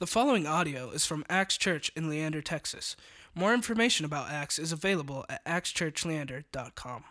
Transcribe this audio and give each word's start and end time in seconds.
The 0.00 0.06
following 0.06 0.46
audio 0.46 0.90
is 0.90 1.04
from 1.04 1.24
Axe 1.28 1.56
Church 1.56 1.90
in 1.96 2.08
Leander, 2.08 2.40
Texas. 2.40 2.94
More 3.34 3.52
information 3.52 4.06
about 4.06 4.30
Axe 4.30 4.56
is 4.56 4.70
available 4.70 5.26
at 5.28 5.44
axechurchleander.com. 5.44 7.02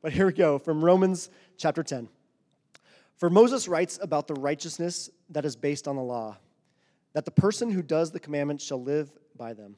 But 0.00 0.12
here 0.12 0.26
we 0.26 0.32
go 0.32 0.60
from 0.60 0.84
Romans 0.84 1.30
chapter 1.58 1.82
10. 1.82 2.08
For 3.16 3.28
Moses 3.28 3.66
writes 3.66 3.98
about 4.00 4.28
the 4.28 4.34
righteousness 4.34 5.10
that 5.30 5.44
is 5.44 5.56
based 5.56 5.88
on 5.88 5.96
the 5.96 6.02
law, 6.02 6.36
that 7.12 7.24
the 7.24 7.32
person 7.32 7.72
who 7.72 7.82
does 7.82 8.12
the 8.12 8.20
commandments 8.20 8.64
shall 8.64 8.80
live 8.80 9.10
by 9.36 9.52
them. 9.52 9.74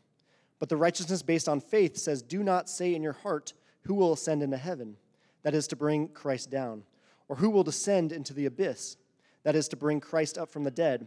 But 0.58 0.68
the 0.68 0.76
righteousness 0.76 1.22
based 1.22 1.48
on 1.48 1.60
faith 1.60 1.96
says, 1.96 2.20
Do 2.20 2.42
not 2.42 2.68
say 2.68 2.94
in 2.94 3.02
your 3.02 3.14
heart, 3.14 3.54
Who 3.84 3.94
will 3.94 4.12
ascend 4.12 4.42
into 4.42 4.58
heaven? 4.58 4.98
That 5.44 5.54
is 5.54 5.66
to 5.68 5.76
bring 5.76 6.08
Christ 6.08 6.50
down. 6.50 6.82
Or 7.26 7.36
who 7.36 7.48
will 7.48 7.64
descend 7.64 8.12
into 8.12 8.34
the 8.34 8.44
abyss? 8.44 8.98
That 9.44 9.56
is 9.56 9.66
to 9.68 9.76
bring 9.76 9.98
Christ 9.98 10.36
up 10.36 10.50
from 10.50 10.64
the 10.64 10.70
dead. 10.70 11.06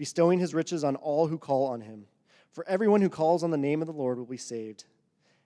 bestowing 0.00 0.38
his 0.38 0.54
riches 0.54 0.82
on 0.82 0.96
all 0.96 1.26
who 1.26 1.36
call 1.36 1.66
on 1.66 1.82
him. 1.82 2.06
For 2.52 2.66
everyone 2.66 3.02
who 3.02 3.10
calls 3.10 3.44
on 3.44 3.50
the 3.50 3.58
name 3.58 3.82
of 3.82 3.86
the 3.86 3.92
Lord 3.92 4.16
will 4.16 4.24
be 4.24 4.38
saved. 4.38 4.84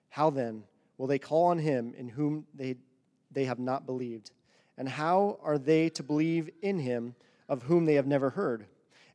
How 0.07 0.29
then 0.29 0.63
will 0.97 1.07
they 1.07 1.19
call 1.19 1.47
on 1.47 1.59
him 1.59 1.93
in 1.97 2.07
whom 2.07 2.45
they, 2.53 2.77
they 3.29 3.43
have 3.43 3.59
not 3.59 3.85
believed? 3.85 4.31
And 4.77 4.87
how 4.87 5.39
are 5.43 5.57
they 5.57 5.89
to 5.89 6.03
believe 6.03 6.49
in 6.61 6.79
him 6.79 7.15
of 7.49 7.63
whom 7.63 7.83
they 7.83 7.95
have 7.95 8.07
never 8.07 8.29
heard? 8.29 8.65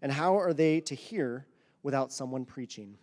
And 0.02 0.12
how 0.12 0.38
are 0.38 0.52
they 0.52 0.78
to 0.80 0.94
hear 0.94 1.46
without 1.82 2.12
someone 2.12 2.44
preaching? 2.44 2.98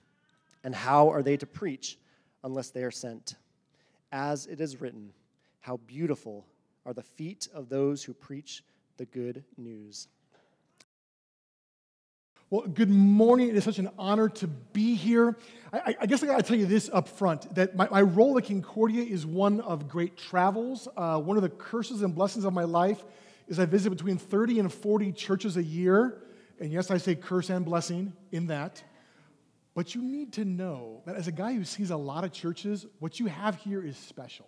And 0.64 0.76
how 0.76 1.10
are 1.10 1.24
they 1.24 1.38
to 1.38 1.48
preach 1.48 1.98
unless 2.44 2.70
they 2.70 2.84
are 2.84 2.92
sent? 2.92 3.34
As 4.12 4.46
it 4.46 4.62
is 4.62 4.80
written, 4.80 5.12
how 5.62 5.78
beautiful 5.88 6.46
are 6.86 6.94
the 6.94 7.02
feet 7.02 7.48
of 7.52 7.70
those 7.70 8.04
who 8.04 8.14
preach 8.14 8.64
the 8.98 9.06
good 9.06 9.44
news. 9.58 10.08
Well, 12.50 12.62
good 12.62 12.90
morning. 12.90 13.50
It 13.50 13.58
is 13.58 13.66
such 13.66 13.78
an 13.78 13.90
honor 14.00 14.30
to 14.30 14.48
be 14.48 14.96
here. 14.96 15.36
I, 15.74 15.98
I 16.00 16.06
guess 16.06 16.24
I 16.24 16.28
got 16.28 16.38
to 16.38 16.44
tell 16.44 16.56
you 16.56 16.66
this 16.66 16.90
up 16.94 17.10
front 17.10 17.54
that 17.56 17.76
my, 17.76 17.90
my, 17.90 18.02
role 18.02 18.38
at 18.38 18.46
Concordia 18.46 19.04
is 19.04 19.26
one 19.26 19.60
of 19.60 19.90
great 19.90 20.16
travels. 20.16 20.88
Uh, 20.96 21.20
one 21.20 21.36
of 21.36 21.44
the 21.44 21.50
curses 21.50 22.04
and 22.04 22.16
blessings 22.16 22.46
of 22.46 22.54
my 22.54 22.64
life 22.64 23.04
is 23.50 23.60
I 23.60 23.66
visit 23.66 23.90
between 23.90 24.18
30 24.18 24.62
and 24.62 24.74
40 24.74 25.12
churches 25.12 25.58
a 25.58 25.64
year. 25.64 26.22
And 26.62 26.72
yes, 26.72 26.90
I 26.90 27.00
say 27.00 27.16
curse 27.16 27.50
and 27.50 27.66
blessing 27.66 28.14
in 28.32 28.48
that. 28.48 28.82
But 29.76 29.94
you 29.94 30.02
need 30.02 30.32
to 30.34 30.46
know 30.46 31.02
that 31.06 31.18
as 31.18 31.28
a 31.28 31.34
guy 31.34 31.54
who 31.54 31.66
sees 31.66 31.90
a 31.90 31.98
lot 31.98 32.24
of 32.24 32.32
churches, 32.32 32.86
what 33.00 33.20
you 33.20 33.26
have 33.26 33.58
here 33.58 33.86
is 33.86 33.98
special. 33.98 34.48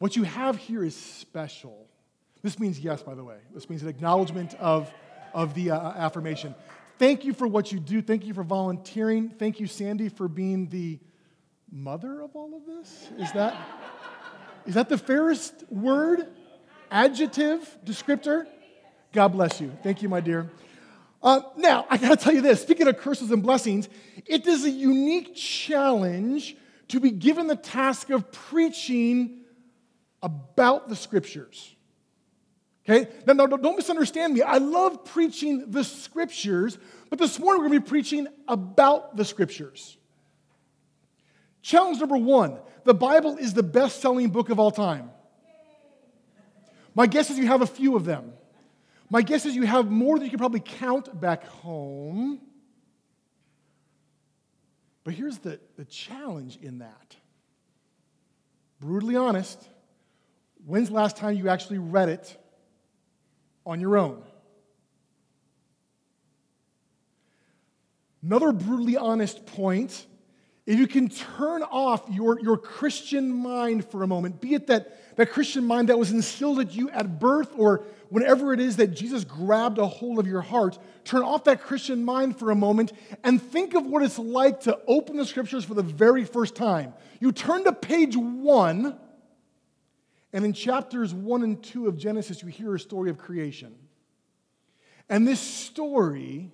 What 0.00 0.16
you 0.16 0.24
have 0.24 0.56
here 0.56 0.82
is 0.82 0.96
special. 0.96 1.86
This 2.42 2.58
means 2.58 2.80
yes, 2.80 3.00
by 3.04 3.14
the 3.14 3.22
way. 3.22 3.38
This 3.54 3.70
means 3.70 3.84
an 3.84 3.88
acknowledgement 3.88 4.54
of 4.54 4.92
of 5.34 5.54
the 5.54 5.70
uh, 5.70 5.92
affirmation. 5.92 6.54
Thank 6.98 7.24
you 7.24 7.32
for 7.32 7.46
what 7.46 7.72
you 7.72 7.80
do. 7.80 8.00
Thank 8.02 8.26
you 8.26 8.34
for 8.34 8.42
volunteering. 8.42 9.30
Thank 9.30 9.58
you, 9.58 9.66
Sandy, 9.66 10.08
for 10.08 10.28
being 10.28 10.68
the 10.68 11.00
mother 11.70 12.20
of 12.20 12.36
all 12.36 12.54
of 12.54 12.66
this. 12.66 13.08
Is 13.18 13.32
that, 13.32 13.56
is 14.66 14.74
that 14.74 14.88
the 14.88 14.98
fairest 14.98 15.64
word? 15.70 16.28
Adjective, 16.90 17.78
descriptor? 17.84 18.46
God 19.12 19.28
bless 19.28 19.60
you. 19.60 19.72
Thank 19.82 20.02
you, 20.02 20.08
my 20.08 20.20
dear. 20.20 20.50
Uh, 21.22 21.40
now, 21.56 21.86
I 21.88 21.96
gotta 21.96 22.16
tell 22.16 22.34
you 22.34 22.40
this 22.40 22.60
speaking 22.60 22.88
of 22.88 22.98
curses 22.98 23.30
and 23.30 23.42
blessings, 23.42 23.88
it 24.26 24.46
is 24.46 24.64
a 24.64 24.70
unique 24.70 25.34
challenge 25.34 26.56
to 26.88 27.00
be 27.00 27.10
given 27.10 27.46
the 27.46 27.56
task 27.56 28.10
of 28.10 28.30
preaching 28.32 29.40
about 30.22 30.88
the 30.88 30.96
scriptures. 30.96 31.74
Okay? 32.88 33.08
Now, 33.26 33.34
no, 33.34 33.46
don't 33.46 33.76
misunderstand 33.76 34.34
me. 34.34 34.42
I 34.42 34.58
love 34.58 35.04
preaching 35.04 35.70
the 35.70 35.84
scriptures, 35.84 36.78
but 37.10 37.18
this 37.18 37.38
morning 37.38 37.62
we're 37.62 37.68
going 37.68 37.80
to 37.80 37.84
be 37.84 37.88
preaching 37.88 38.26
about 38.48 39.16
the 39.16 39.24
scriptures. 39.24 39.96
Challenge 41.62 42.00
number 42.00 42.16
one 42.16 42.58
the 42.84 42.94
Bible 42.94 43.36
is 43.36 43.54
the 43.54 43.62
best 43.62 44.00
selling 44.00 44.30
book 44.30 44.50
of 44.50 44.58
all 44.58 44.72
time. 44.72 45.10
My 46.94 47.06
guess 47.06 47.30
is 47.30 47.38
you 47.38 47.46
have 47.46 47.62
a 47.62 47.66
few 47.66 47.94
of 47.94 48.04
them. 48.04 48.32
My 49.08 49.22
guess 49.22 49.46
is 49.46 49.54
you 49.54 49.62
have 49.62 49.90
more 49.90 50.16
than 50.16 50.24
you 50.24 50.30
can 50.30 50.38
probably 50.38 50.60
count 50.60 51.20
back 51.20 51.46
home. 51.46 52.40
But 55.04 55.14
here's 55.14 55.38
the, 55.38 55.60
the 55.76 55.84
challenge 55.84 56.58
in 56.60 56.78
that. 56.78 57.16
Brutally 58.80 59.16
honest, 59.16 59.62
when's 60.66 60.88
the 60.88 60.94
last 60.94 61.16
time 61.16 61.36
you 61.36 61.48
actually 61.48 61.78
read 61.78 62.08
it 62.08 62.36
on 63.64 63.80
your 63.80 63.96
own. 63.96 64.22
Another 68.22 68.52
brutally 68.52 68.96
honest 68.96 69.46
point 69.46 70.06
if 70.64 70.78
you 70.78 70.86
can 70.86 71.08
turn 71.08 71.64
off 71.64 72.04
your, 72.08 72.38
your 72.40 72.56
Christian 72.56 73.32
mind 73.32 73.84
for 73.84 74.04
a 74.04 74.06
moment, 74.06 74.40
be 74.40 74.54
it 74.54 74.68
that, 74.68 75.16
that 75.16 75.32
Christian 75.32 75.64
mind 75.64 75.88
that 75.88 75.98
was 75.98 76.12
instilled 76.12 76.60
at 76.60 76.72
you 76.72 76.88
at 76.90 77.18
birth 77.18 77.50
or 77.56 77.84
whenever 78.10 78.52
it 78.52 78.60
is 78.60 78.76
that 78.76 78.88
Jesus 78.88 79.24
grabbed 79.24 79.78
a 79.78 79.86
hold 79.86 80.20
of 80.20 80.26
your 80.28 80.40
heart, 80.40 80.78
turn 81.02 81.22
off 81.22 81.44
that 81.44 81.62
Christian 81.62 82.04
mind 82.04 82.38
for 82.38 82.52
a 82.52 82.54
moment 82.54 82.92
and 83.24 83.42
think 83.42 83.74
of 83.74 83.86
what 83.86 84.04
it's 84.04 84.20
like 84.20 84.60
to 84.60 84.78
open 84.86 85.16
the 85.16 85.26
scriptures 85.26 85.64
for 85.64 85.74
the 85.74 85.82
very 85.82 86.24
first 86.24 86.54
time. 86.54 86.94
You 87.18 87.32
turn 87.32 87.64
to 87.64 87.72
page 87.72 88.16
one 88.16 88.98
and 90.32 90.44
in 90.44 90.52
chapters 90.52 91.12
1 91.12 91.42
and 91.42 91.62
2 91.62 91.88
of 91.88 91.96
Genesis, 91.96 92.42
you 92.42 92.48
hear 92.48 92.74
a 92.74 92.80
story 92.80 93.10
of 93.10 93.18
creation. 93.18 93.74
And 95.08 95.28
this 95.28 95.40
story 95.40 96.50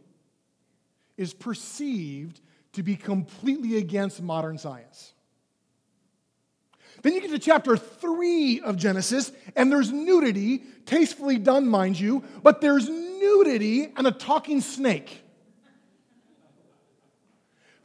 is 1.16 1.32
perceived 1.32 2.40
to 2.72 2.82
be 2.82 2.96
completely 2.96 3.76
against 3.76 4.22
modern 4.22 4.58
science. 4.58 5.12
Then 7.02 7.14
you 7.14 7.20
get 7.20 7.30
to 7.30 7.38
chapter 7.38 7.76
3 7.76 8.60
of 8.60 8.76
Genesis, 8.76 9.30
and 9.54 9.70
there's 9.70 9.92
nudity, 9.92 10.64
tastefully 10.84 11.38
done, 11.38 11.68
mind 11.68 11.98
you, 11.98 12.24
but 12.42 12.60
there's 12.60 12.88
nudity 12.88 13.92
and 13.96 14.06
a 14.06 14.10
talking 14.10 14.60
snake. 14.60 15.22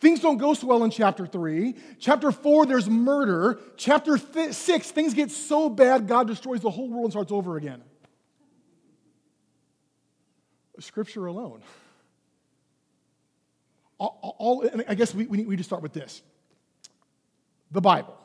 Things 0.04 0.20
don't 0.20 0.36
go 0.36 0.54
so 0.54 0.68
well 0.68 0.84
in 0.84 0.92
chapter 0.92 1.26
3. 1.26 1.76
Chapter 1.98 2.34
4, 2.34 2.66
there's 2.66 2.90
murder. 2.90 3.58
Chapter 3.78 4.18
th- 4.18 4.52
6, 4.52 4.92
things 4.92 5.14
get 5.14 5.32
so 5.32 5.70
bad, 5.70 6.10
God 6.10 6.28
destroys 6.28 6.60
the 6.60 6.70
whole 6.70 6.90
world 6.90 7.06
and 7.06 7.14
starts 7.14 7.32
over 7.32 7.56
again. 7.56 7.82
Scripture 10.80 11.28
alone. 11.28 11.62
All, 13.98 14.36
all 14.40 14.70
I 14.90 14.96
guess 14.96 15.16
we, 15.16 15.26
we 15.26 15.38
need, 15.38 15.48
we 15.48 15.52
need 15.52 15.60
to 15.60 15.64
start 15.64 15.82
with 15.82 15.94
this 15.94 16.22
the 17.72 17.80
Bible. 17.80 18.18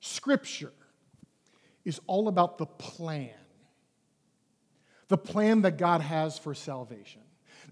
Scripture 0.00 0.72
is 1.84 2.00
all 2.08 2.26
about 2.26 2.58
the 2.58 2.66
plan, 2.66 3.30
the 5.06 5.16
plan 5.16 5.62
that 5.62 5.78
God 5.78 6.00
has 6.00 6.40
for 6.40 6.54
salvation. 6.54 7.21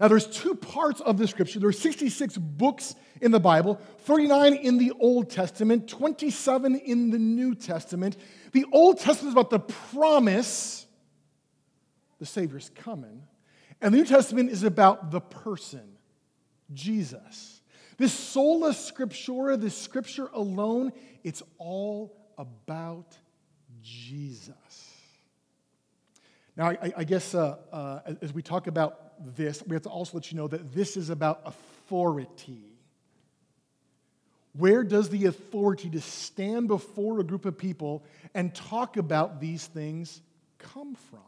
Now, 0.01 0.07
there's 0.07 0.25
two 0.25 0.55
parts 0.55 0.99
of 0.99 1.19
the 1.19 1.27
scripture. 1.27 1.59
There 1.59 1.69
are 1.69 1.71
66 1.71 2.35
books 2.35 2.95
in 3.21 3.29
the 3.29 3.39
Bible, 3.39 3.79
39 3.99 4.55
in 4.55 4.79
the 4.79 4.93
Old 4.99 5.29
Testament, 5.29 5.87
27 5.87 6.75
in 6.75 7.11
the 7.11 7.19
New 7.19 7.53
Testament. 7.53 8.17
The 8.51 8.65
Old 8.71 8.97
Testament 8.99 9.27
is 9.27 9.33
about 9.33 9.51
the 9.51 9.59
promise, 9.59 10.87
the 12.17 12.25
Savior's 12.25 12.71
coming, 12.73 13.21
and 13.79 13.93
the 13.93 13.99
New 13.99 14.05
Testament 14.05 14.49
is 14.49 14.63
about 14.63 15.11
the 15.11 15.21
person, 15.21 15.97
Jesus. 16.73 17.61
This 17.97 18.11
sola 18.11 18.71
scriptura, 18.71 19.61
this 19.61 19.77
scripture 19.77 20.31
alone, 20.33 20.93
it's 21.23 21.43
all 21.59 22.17
about 22.39 23.15
Jesus. 23.83 24.55
Now, 26.57 26.69
I, 26.69 26.91
I 26.97 27.03
guess 27.03 27.35
uh, 27.35 27.57
uh, 27.71 28.13
as 28.19 28.33
we 28.33 28.41
talk 28.41 28.65
about 28.65 29.10
this, 29.35 29.63
we 29.65 29.75
have 29.75 29.83
to 29.83 29.89
also 29.89 30.17
let 30.17 30.31
you 30.31 30.37
know 30.37 30.47
that 30.47 30.73
this 30.73 30.97
is 30.97 31.09
about 31.09 31.41
authority. 31.45 32.63
Where 34.53 34.83
does 34.83 35.09
the 35.09 35.27
authority 35.27 35.89
to 35.91 36.01
stand 36.01 36.67
before 36.67 37.19
a 37.19 37.23
group 37.23 37.45
of 37.45 37.57
people 37.57 38.03
and 38.33 38.53
talk 38.53 38.97
about 38.97 39.39
these 39.39 39.65
things 39.65 40.21
come 40.57 40.95
from? 41.09 41.19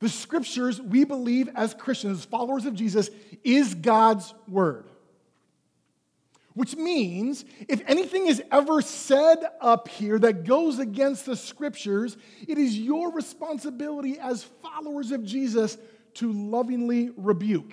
The 0.00 0.08
scriptures, 0.08 0.80
we 0.80 1.04
believe 1.04 1.48
as 1.54 1.74
Christians, 1.74 2.20
as 2.20 2.24
followers 2.24 2.66
of 2.66 2.74
Jesus, 2.74 3.10
is 3.42 3.74
God's 3.74 4.32
word. 4.48 4.84
Which 6.54 6.76
means 6.76 7.44
if 7.68 7.82
anything 7.86 8.28
is 8.28 8.40
ever 8.52 8.80
said 8.80 9.38
up 9.60 9.88
here 9.88 10.18
that 10.20 10.44
goes 10.44 10.78
against 10.78 11.26
the 11.26 11.34
scriptures, 11.34 12.16
it 12.46 12.58
is 12.58 12.78
your 12.78 13.10
responsibility 13.12 14.18
as 14.20 14.44
followers 14.44 15.10
of 15.10 15.24
Jesus 15.24 15.76
to 16.14 16.32
lovingly 16.32 17.10
rebuke. 17.16 17.72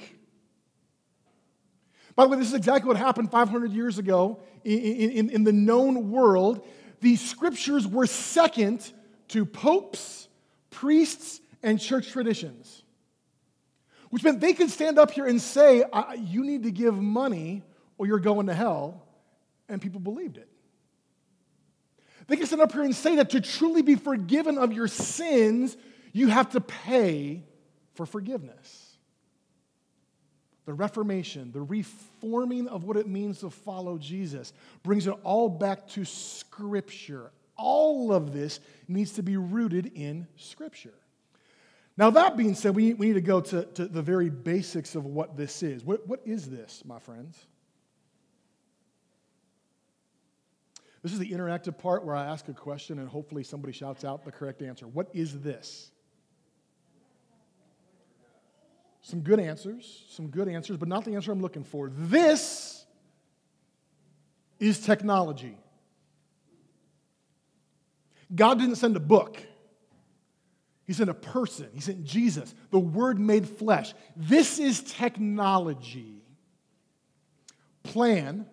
By 2.15 2.25
the 2.25 2.29
way, 2.29 2.37
this 2.37 2.47
is 2.47 2.53
exactly 2.53 2.87
what 2.87 2.97
happened 2.97 3.31
500 3.31 3.71
years 3.71 3.97
ago 3.97 4.41
in, 4.63 5.11
in, 5.11 5.29
in 5.29 5.43
the 5.43 5.53
known 5.53 6.11
world. 6.11 6.65
The 6.99 7.15
scriptures 7.15 7.87
were 7.87 8.05
second 8.05 8.91
to 9.29 9.45
popes, 9.45 10.27
priests, 10.69 11.39
and 11.63 11.79
church 11.79 12.09
traditions, 12.11 12.83
which 14.09 14.23
meant 14.23 14.41
they 14.41 14.53
could 14.53 14.69
stand 14.69 14.99
up 14.99 15.11
here 15.11 15.25
and 15.25 15.41
say, 15.41 15.83
You 16.17 16.43
need 16.43 16.63
to 16.63 16.71
give 16.71 16.95
money 16.95 17.63
or 17.97 18.07
you're 18.07 18.19
going 18.19 18.47
to 18.47 18.53
hell. 18.53 19.03
And 19.69 19.81
people 19.81 20.01
believed 20.01 20.37
it. 20.37 20.49
They 22.27 22.35
can 22.35 22.45
stand 22.45 22.61
up 22.61 22.71
here 22.71 22.83
and 22.83 22.95
say 22.95 23.15
that 23.17 23.31
to 23.31 23.41
truly 23.41 23.81
be 23.81 23.95
forgiven 23.95 24.57
of 24.57 24.73
your 24.73 24.87
sins, 24.87 25.77
you 26.13 26.27
have 26.27 26.49
to 26.51 26.61
pay 26.61 27.43
for 27.93 28.05
forgiveness. 28.05 28.87
The 30.65 30.73
Reformation, 30.73 31.51
the 31.51 31.61
reforming 31.61 32.67
of 32.67 32.83
what 32.83 32.95
it 32.95 33.07
means 33.07 33.39
to 33.39 33.49
follow 33.49 33.97
Jesus, 33.97 34.53
brings 34.83 35.07
it 35.07 35.15
all 35.23 35.49
back 35.49 35.87
to 35.89 36.05
Scripture. 36.05 37.31
All 37.57 38.13
of 38.13 38.31
this 38.31 38.59
needs 38.87 39.13
to 39.13 39.23
be 39.23 39.37
rooted 39.37 39.91
in 39.95 40.27
Scripture. 40.37 40.93
Now, 41.97 42.09
that 42.11 42.37
being 42.37 42.55
said, 42.55 42.75
we, 42.75 42.93
we 42.93 43.07
need 43.07 43.13
to 43.13 43.21
go 43.21 43.41
to, 43.41 43.65
to 43.65 43.85
the 43.85 44.01
very 44.01 44.29
basics 44.29 44.95
of 44.95 45.05
what 45.05 45.35
this 45.35 45.61
is. 45.61 45.83
What, 45.83 46.07
what 46.07 46.21
is 46.25 46.49
this, 46.49 46.83
my 46.85 46.99
friends? 46.99 47.45
This 51.03 51.11
is 51.11 51.19
the 51.19 51.31
interactive 51.31 51.77
part 51.77 52.05
where 52.05 52.15
I 52.15 52.25
ask 52.25 52.47
a 52.47 52.53
question 52.53 52.99
and 52.99 53.09
hopefully 53.09 53.43
somebody 53.43 53.73
shouts 53.73 54.05
out 54.05 54.23
the 54.23 54.31
correct 54.31 54.61
answer. 54.61 54.87
What 54.87 55.09
is 55.13 55.41
this? 55.41 55.91
Some 59.01 59.21
good 59.21 59.39
answers, 59.39 60.05
some 60.09 60.27
good 60.27 60.47
answers, 60.47 60.77
but 60.77 60.87
not 60.87 61.05
the 61.05 61.15
answer 61.15 61.31
I'm 61.31 61.41
looking 61.41 61.63
for. 61.63 61.89
This 61.89 62.85
is 64.59 64.79
technology. 64.79 65.57
God 68.33 68.59
didn't 68.59 68.75
send 68.75 68.95
a 68.95 68.99
book. 68.99 69.41
He 70.85 70.93
sent 70.93 71.09
a 71.09 71.15
person. 71.15 71.69
He 71.73 71.81
sent 71.81 72.03
Jesus, 72.03 72.53
the 72.69 72.79
Word 72.79 73.19
made 73.19 73.47
flesh. 73.47 73.93
This 74.15 74.59
is 74.59 74.81
technology. 74.81 76.23
Plan, 77.83 78.45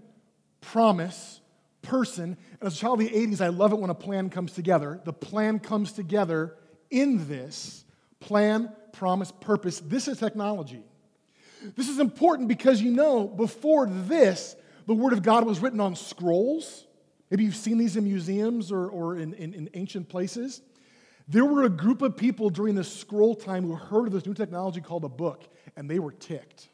promise, 0.61 1.41
person. 1.83 2.37
And 2.61 2.67
as 2.67 2.77
a 2.77 2.79
child 2.79 3.01
of 3.01 3.09
the 3.09 3.15
80s, 3.15 3.41
I 3.41 3.49
love 3.49 3.73
it 3.73 3.79
when 3.79 3.91
a 3.91 3.95
plan 3.95 4.31
comes 4.31 4.53
together. 4.53 5.01
The 5.05 5.13
plan 5.13 5.59
comes 5.59 5.93
together 5.93 6.57
in 6.91 7.29
this 7.29 7.85
plan, 8.21 8.73
promise, 8.99 9.33
purpose. 9.41 9.81
This 9.81 10.09
is 10.09 10.19
technology. 10.19 10.83
This 11.77 11.89
is 11.89 12.01
important 12.01 12.49
because 12.49 12.83
you 12.83 12.91
know, 12.91 13.27
before 13.27 13.87
this, 13.87 14.57
the 14.87 14.95
Word 14.95 15.13
of 15.13 15.23
God 15.23 15.47
was 15.47 15.61
written 15.61 15.81
on 15.81 15.95
scrolls. 15.95 16.87
Maybe 17.31 17.45
you've 17.45 17.57
seen 17.57 17.79
these 17.79 17.97
in 17.97 18.05
museums 18.05 18.73
or, 18.73 18.89
or 18.89 19.17
in, 19.17 19.35
in, 19.35 19.55
in 19.55 19.71
ancient 19.75 20.09
places. 20.09 20.63
There 21.29 21.45
were 21.45 21.65
a 21.65 21.69
group 21.69 22.03
of 22.03 22.17
people 22.17 22.51
during 22.51 22.75
the 22.75 22.85
scroll 22.85 23.35
time 23.35 23.65
who 23.65 23.75
heard 23.75 24.07
of 24.07 24.13
this 24.13 24.27
new 24.27 24.35
technology 24.35 24.81
called 24.81 25.05
a 25.05 25.11
book, 25.11 25.45
and 25.77 25.89
they 25.89 25.99
were 25.99 26.13
ticked. 26.13 26.69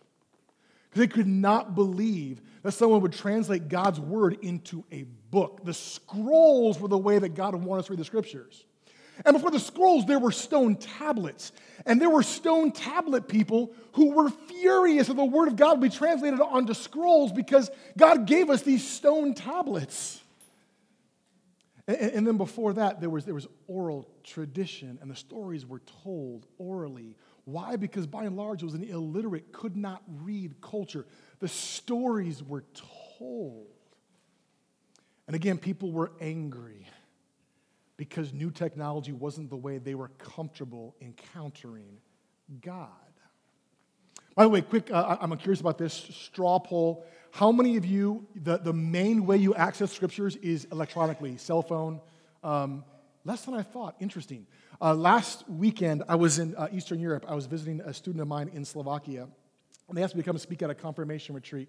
Because 0.89 1.01
They 1.01 1.09
could 1.09 1.27
not 1.27 1.75
believe 1.75 2.41
that 2.63 2.73
someone 2.73 3.03
would 3.03 3.13
translate 3.13 3.69
God's 3.69 4.01
word 4.01 4.39
into 4.43 4.85
a 4.93 5.03
book. 5.31 5.65
The 5.65 5.75
scrolls 5.75 6.79
were 6.81 6.89
the 6.89 6.97
way 6.97 7.19
that 7.19 7.35
God 7.35 7.55
would 7.55 7.65
want 7.65 7.81
us 7.81 7.87
to 7.87 7.93
read 7.93 8.01
the 8.01 8.05
scriptures. 8.05 8.65
And 9.25 9.35
before 9.35 9.51
the 9.51 9.61
scrolls, 9.61 10.07
there 10.07 10.19
were 10.19 10.33
stone 10.33 10.77
tablets. 10.77 11.53
And 11.87 12.01
there 12.01 12.11
were 12.11 12.23
stone 12.23 12.73
tablet 12.73 13.29
people 13.29 13.73
who 13.93 14.13
were 14.13 14.31
furious 14.31 15.09
that 15.09 15.15
the 15.15 15.25
word 15.25 15.49
of 15.49 15.57
God 15.57 15.81
would 15.81 15.91
be 15.91 15.97
translated 15.97 16.41
onto 16.41 16.75
scrolls 16.75 17.33
because 17.33 17.71
God 17.97 18.27
gave 18.27 18.51
us 18.51 18.63
these 18.63 18.87
stone 18.87 19.35
tablets. 19.35 20.21
And, 21.87 21.97
and 21.97 22.27
then 22.27 22.37
before 22.37 22.73
that, 22.75 23.01
there 23.01 23.11
was, 23.11 23.25
there 23.25 23.35
was 23.35 23.47
oral 23.67 24.09
tradition, 24.25 24.99
and 25.01 25.11
the 25.11 25.17
stories 25.17 25.67
were 25.67 25.83
told 26.03 26.47
orally 26.59 27.17
why? 27.45 27.77
Because 27.77 28.07
by 28.07 28.25
and 28.25 28.37
large, 28.37 28.63
it 28.63 28.65
was 28.65 28.75
an 28.75 28.85
illiterate, 28.85 29.53
could 29.53 29.77
not 29.77 30.03
read 30.23 30.61
culture. 30.63 31.07
The 31.41 31.49
stories 31.49 32.43
were 32.43 32.65
told. 33.19 33.67
And 35.27 35.37
again, 35.37 35.59
people 35.59 35.93
were 35.93 36.13
angry 36.21 36.87
because 37.97 38.33
new 38.33 38.51
technology 38.51 39.13
wasn't 39.13 39.51
the 39.51 39.57
way 39.57 39.79
they 39.79 39.95
were 39.95 40.09
comfortable 40.19 40.95
encountering 41.01 41.99
God. 42.61 42.89
By 44.35 44.43
the 44.43 44.49
way, 44.49 44.63
quick, 44.63 44.91
uh, 44.91 45.17
I'm 45.21 45.37
curious 45.37 45.61
about 45.61 45.79
this 45.79 45.95
straw 45.95 46.59
poll. 46.59 47.07
How 47.31 47.53
many 47.53 47.77
of 47.77 47.85
you, 47.85 48.27
the, 48.35 48.59
the 48.59 48.73
main 48.73 49.27
way 49.27 49.37
you 49.37 49.55
access 49.55 49.93
scriptures 49.93 50.37
is 50.37 50.67
electronically, 50.73 51.37
cell 51.37 51.63
phone? 51.63 52.01
Um, 52.43 52.85
less 53.25 53.45
than 53.45 53.55
I 53.55 53.63
thought. 53.63 53.95
Interesting. 54.01 54.47
Uh, 54.81 54.95
last 54.95 55.49
weekend, 55.49 56.03
I 56.09 56.17
was 56.17 56.41
in 56.41 56.57
uh, 56.57 56.67
Eastern 56.73 56.99
Europe. 56.99 57.25
I 57.29 57.35
was 57.35 57.47
visiting 57.47 57.81
a 57.81 57.95
student 57.95 58.23
of 58.23 58.29
mine 58.29 58.51
in 58.53 58.65
Slovakia. 58.65 59.29
And 59.89 59.97
they 59.97 60.03
asked 60.03 60.17
me 60.17 60.23
to 60.23 60.27
come 60.27 60.39
speak 60.39 60.63
at 60.63 60.71
a 60.71 60.75
confirmation 60.75 61.35
retreat. 61.35 61.69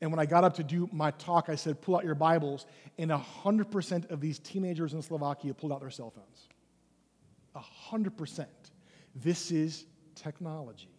And 0.00 0.10
when 0.10 0.18
I 0.18 0.26
got 0.26 0.44
up 0.44 0.54
to 0.54 0.64
do 0.64 0.88
my 0.92 1.10
talk, 1.12 1.48
I 1.48 1.54
said, 1.54 1.80
pull 1.80 1.96
out 1.96 2.04
your 2.04 2.14
Bibles. 2.14 2.66
And 2.98 3.10
100% 3.10 4.10
of 4.10 4.20
these 4.20 4.38
teenagers 4.38 4.94
in 4.94 5.02
Slovakia 5.02 5.54
pulled 5.54 5.72
out 5.72 5.80
their 5.80 5.90
cell 5.90 6.10
phones. 6.10 6.48
100%. 7.90 8.46
This 9.14 9.50
is 9.50 9.86
technology. 10.14 10.90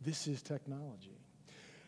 This 0.00 0.26
is 0.26 0.42
technology. 0.42 1.18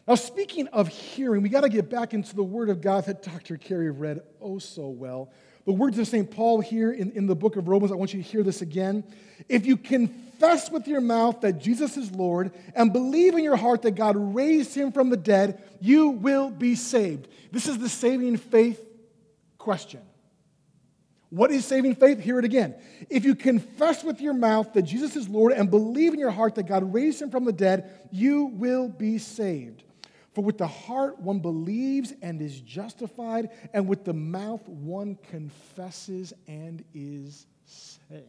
Now, 0.09 0.17
speaking 0.17 0.67
of 0.69 0.89
hearing, 0.89 1.43
we 1.43 1.49
got 1.49 1.61
to 1.61 1.69
get 1.69 1.89
back 1.89 2.15
into 2.15 2.35
the 2.35 2.43
Word 2.43 2.69
of 2.69 2.81
God 2.81 3.05
that 3.07 3.23
Dr. 3.23 3.57
Carey 3.57 3.91
read 3.91 4.21
oh 4.41 4.59
so 4.59 4.89
well. 4.89 5.31
The 5.67 5.73
words 5.73 5.99
of 5.99 6.09
St. 6.09 6.31
Paul 6.31 6.61
here 6.61 6.91
in, 6.91 7.13
in 7.13 7.27
the 7.27 7.35
book 7.35 7.57
of 7.57 7.69
Romans, 7.69 7.93
I 7.93 7.95
want 7.95 8.15
you 8.15 8.23
to 8.23 8.29
hear 8.29 8.43
this 8.43 8.63
again. 8.63 9.05
If 9.49 9.67
you 9.67 9.77
confess 9.77 10.71
with 10.71 10.89
your 10.89 11.01
mouth 11.01 11.43
that 11.43 11.59
Jesus 11.59 11.97
is 11.97 12.11
Lord 12.13 12.53
and 12.75 12.93
believe 12.93 13.35
in 13.35 13.45
your 13.45 13.57
heart 13.57 13.83
that 13.83 13.93
God 13.93 14.17
raised 14.17 14.75
him 14.75 14.91
from 14.91 15.11
the 15.11 15.17
dead, 15.17 15.63
you 15.81 16.11
will 16.11 16.51
be 16.51 16.75
saved. 16.75 17.29
This 17.53 17.67
is 17.67 17.79
the 17.79 17.89
saving 17.89 18.39
faith 18.39 18.81
question. 19.59 20.01
What 21.31 21.53
is 21.53 21.65
saving 21.65 21.95
faith? 21.95 22.19
Hear 22.19 22.41
it 22.41 22.45
again. 22.45 22.75
If 23.09 23.25
you 23.25 23.37
confess 23.37 24.03
with 24.03 24.21
your 24.21 24.35
mouth 24.35 24.73
that 24.73 24.83
Jesus 24.83 25.15
is 25.15 25.29
Lord 25.29 25.53
and 25.53 25.71
believe 25.71 26.13
in 26.13 26.19
your 26.19 26.33
heart 26.33 26.57
that 26.57 26.67
God 26.67 26.93
raised 26.93 27.23
him 27.23 27.31
from 27.31 27.45
the 27.45 27.53
dead, 27.53 28.09
you 28.11 28.47
will 28.47 28.89
be 28.89 29.19
saved. 29.19 29.85
For 30.33 30.43
with 30.43 30.59
the 30.59 30.67
heart 30.67 31.19
one 31.19 31.41
believes 31.41 32.13
and 32.23 32.41
is 32.41 32.61
justified, 32.61 33.51
and 33.73 33.89
with 33.89 34.05
the 34.05 34.13
mouth 34.13 34.67
one 34.69 35.19
confesses 35.31 36.33
and 36.47 36.85
is 36.95 37.47
saved. 37.65 38.25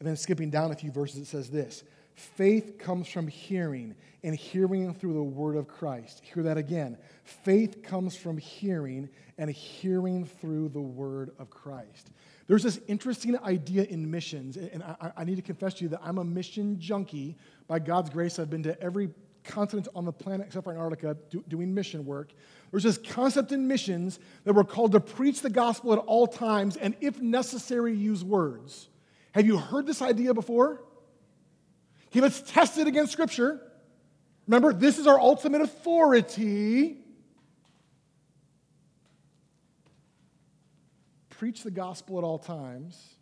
And 0.00 0.08
then 0.08 0.16
skipping 0.16 0.50
down 0.50 0.72
a 0.72 0.74
few 0.74 0.90
verses, 0.90 1.20
it 1.20 1.26
says 1.26 1.48
this 1.48 1.84
Faith 2.14 2.78
comes 2.78 3.08
from 3.08 3.26
hearing, 3.26 3.94
and 4.22 4.34
hearing 4.34 4.94
through 4.94 5.14
the 5.14 5.22
word 5.22 5.56
of 5.56 5.68
Christ. 5.68 6.22
Hear 6.24 6.42
that 6.44 6.56
again. 6.56 6.96
Faith 7.24 7.82
comes 7.82 8.16
from 8.16 8.38
hearing, 8.38 9.08
and 9.38 9.50
hearing 9.50 10.24
through 10.24 10.68
the 10.70 10.80
word 10.80 11.30
of 11.38 11.50
Christ. 11.50 12.10
There's 12.46 12.62
this 12.62 12.78
interesting 12.88 13.38
idea 13.38 13.84
in 13.84 14.10
missions, 14.10 14.56
and 14.56 14.82
I, 14.82 15.12
I, 15.16 15.24
need 15.24 15.36
to 15.36 15.42
confess 15.42 15.74
to 15.74 15.84
you 15.84 15.88
that 15.90 16.00
I'm 16.04 16.18
a 16.18 16.24
mission 16.24 16.78
junkie. 16.78 17.36
By 17.66 17.78
God's 17.78 18.10
grace, 18.10 18.38
I've 18.38 18.50
been 18.50 18.62
to 18.64 18.80
every 18.82 19.08
continents 19.44 19.88
on 19.94 20.04
the 20.04 20.12
planet 20.12 20.46
except 20.46 20.64
for 20.64 20.72
Antarctica 20.72 21.16
do, 21.30 21.44
doing 21.48 21.74
mission 21.74 22.04
work. 22.04 22.32
There's 22.70 22.82
this 22.82 22.98
concept 22.98 23.52
in 23.52 23.68
missions 23.68 24.18
that 24.44 24.54
we're 24.54 24.64
called 24.64 24.92
to 24.92 25.00
preach 25.00 25.42
the 25.42 25.50
gospel 25.50 25.92
at 25.92 25.98
all 26.00 26.26
times 26.26 26.76
and, 26.76 26.96
if 27.00 27.20
necessary, 27.20 27.94
use 27.94 28.24
words. 28.24 28.88
Have 29.32 29.46
you 29.46 29.58
heard 29.58 29.86
this 29.86 30.02
idea 30.02 30.34
before? 30.34 30.82
Okay, 32.08 32.20
let's 32.20 32.40
test 32.40 32.78
it 32.78 32.86
against 32.86 33.12
Scripture. 33.12 33.60
Remember, 34.46 34.72
this 34.72 34.98
is 34.98 35.06
our 35.06 35.18
ultimate 35.18 35.62
authority. 35.62 36.98
Preach 41.30 41.62
the 41.62 41.70
gospel 41.70 42.18
at 42.18 42.24
all 42.24 42.38
times 42.38 43.13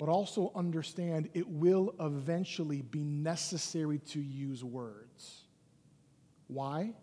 but 0.00 0.08
also 0.08 0.50
understand 0.54 1.28
it 1.34 1.46
will 1.46 1.94
eventually 2.00 2.80
be 2.80 3.04
necessary 3.04 3.98
to 3.98 4.18
use 4.18 4.64
words. 4.64 5.42
Why? 6.46 6.94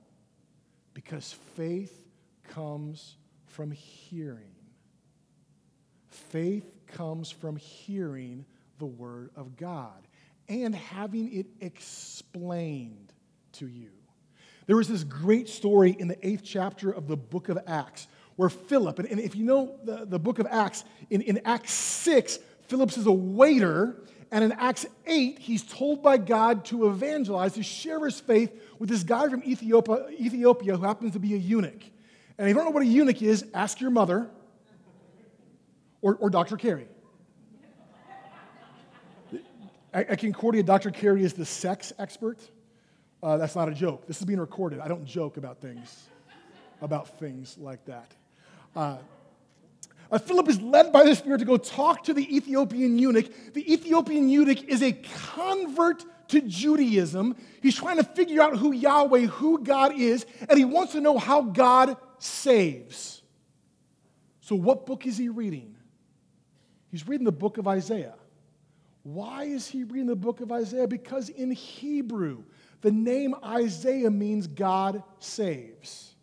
Because 0.95 1.31
faith 1.55 2.01
comes 2.49 3.17
from 3.45 3.69
hearing. 3.69 4.55
Faith 6.07 6.65
comes 6.87 7.29
from 7.29 7.55
hearing 7.57 8.43
the 8.79 8.87
Word 8.87 9.29
of 9.35 9.55
God 9.57 10.07
and 10.49 10.73
having 10.73 11.31
it 11.31 11.45
explained 11.61 13.13
to 13.53 13.67
you. 13.67 13.91
There 14.65 14.81
is 14.81 14.87
this 14.87 15.03
great 15.03 15.49
story 15.49 15.95
in 15.99 16.07
the 16.07 16.27
eighth 16.27 16.41
chapter 16.43 16.89
of 16.89 17.07
the 17.07 17.15
book 17.15 17.49
of 17.49 17.59
Acts 17.67 18.07
where 18.37 18.49
Philip, 18.49 18.97
and, 18.97 19.19
if 19.19 19.35
you 19.35 19.43
know 19.43 19.75
the, 19.83 20.05
the 20.05 20.19
book 20.19 20.39
of 20.39 20.47
Acts, 20.49 20.83
in, 21.11 21.21
in 21.21 21.41
Acts 21.45 21.73
6, 21.73 22.39
Philip's 22.67 22.97
is 22.97 23.05
a 23.05 23.11
waiter, 23.11 23.95
and 24.31 24.43
in 24.43 24.51
Acts 24.53 24.85
8, 25.05 25.39
he's 25.39 25.63
told 25.63 26.03
by 26.03 26.17
God 26.17 26.65
to 26.65 26.89
evangelize, 26.89 27.53
to 27.53 27.63
share 27.63 28.03
his 28.05 28.19
faith 28.19 28.51
with 28.77 28.89
this 28.89 29.03
guy 29.03 29.29
from 29.29 29.43
Ethiopia, 29.43 30.07
Ethiopia 30.11 30.77
who 30.77 30.83
happens 30.83 31.13
to 31.13 31.19
be 31.19 31.33
a 31.33 31.37
eunuch. 31.37 31.83
And 32.37 32.47
if 32.47 32.49
you 32.49 32.53
don't 32.53 32.65
know 32.65 32.71
what 32.71 32.83
a 32.83 32.87
eunuch 32.87 33.21
is, 33.21 33.45
ask 33.53 33.79
your 33.79 33.89
mother 33.89 34.29
or, 36.01 36.15
or 36.15 36.29
Dr. 36.29 36.57
Carey. 36.57 36.87
At 39.93 40.19
Concordia, 40.19 40.61
Dr. 40.61 40.91
Carey 40.91 41.23
is 41.23 41.33
the 41.33 41.45
sex 41.45 41.93
expert. 41.97 42.37
Uh, 43.23 43.37
that's 43.37 43.55
not 43.55 43.67
a 43.67 43.73
joke. 43.73 44.05
This 44.05 44.19
is 44.19 44.25
being 44.25 44.39
recorded. 44.39 44.79
I 44.79 44.87
don't 44.87 45.05
joke 45.05 45.37
about 45.37 45.59
things, 45.59 46.07
about 46.81 47.19
things 47.19 47.57
like 47.57 47.83
that. 47.85 48.13
Uh, 48.75 48.97
uh, 50.11 50.17
Philip 50.17 50.47
is 50.47 50.61
led 50.61 50.91
by 50.91 51.03
the 51.03 51.15
Spirit 51.15 51.39
to 51.39 51.45
go 51.45 51.57
talk 51.57 52.03
to 52.05 52.13
the 52.13 52.35
Ethiopian 52.35 52.97
eunuch. 52.97 53.53
The 53.53 53.73
Ethiopian 53.73 54.29
eunuch 54.29 54.63
is 54.63 54.81
a 54.81 54.93
convert 54.93 56.05
to 56.29 56.41
Judaism. 56.41 57.35
He's 57.61 57.75
trying 57.75 57.97
to 57.97 58.03
figure 58.03 58.41
out 58.41 58.57
who 58.57 58.71
Yahweh, 58.71 59.27
who 59.27 59.63
God 59.63 59.93
is, 59.97 60.25
and 60.49 60.57
he 60.57 60.65
wants 60.65 60.93
to 60.93 61.01
know 61.01 61.17
how 61.17 61.41
God 61.41 61.97
saves. 62.19 63.21
So, 64.41 64.55
what 64.55 64.85
book 64.85 65.05
is 65.05 65.17
he 65.17 65.29
reading? 65.29 65.75
He's 66.89 67.07
reading 67.07 67.25
the 67.25 67.31
book 67.31 67.57
of 67.57 67.67
Isaiah. 67.67 68.15
Why 69.03 69.43
is 69.43 69.67
he 69.67 69.83
reading 69.83 70.07
the 70.07 70.15
book 70.15 70.41
of 70.41 70.51
Isaiah? 70.51 70.87
Because 70.87 71.29
in 71.29 71.51
Hebrew, 71.51 72.43
the 72.81 72.91
name 72.91 73.35
Isaiah 73.43 74.11
means 74.11 74.47
God 74.47 75.03
saves. 75.19 76.15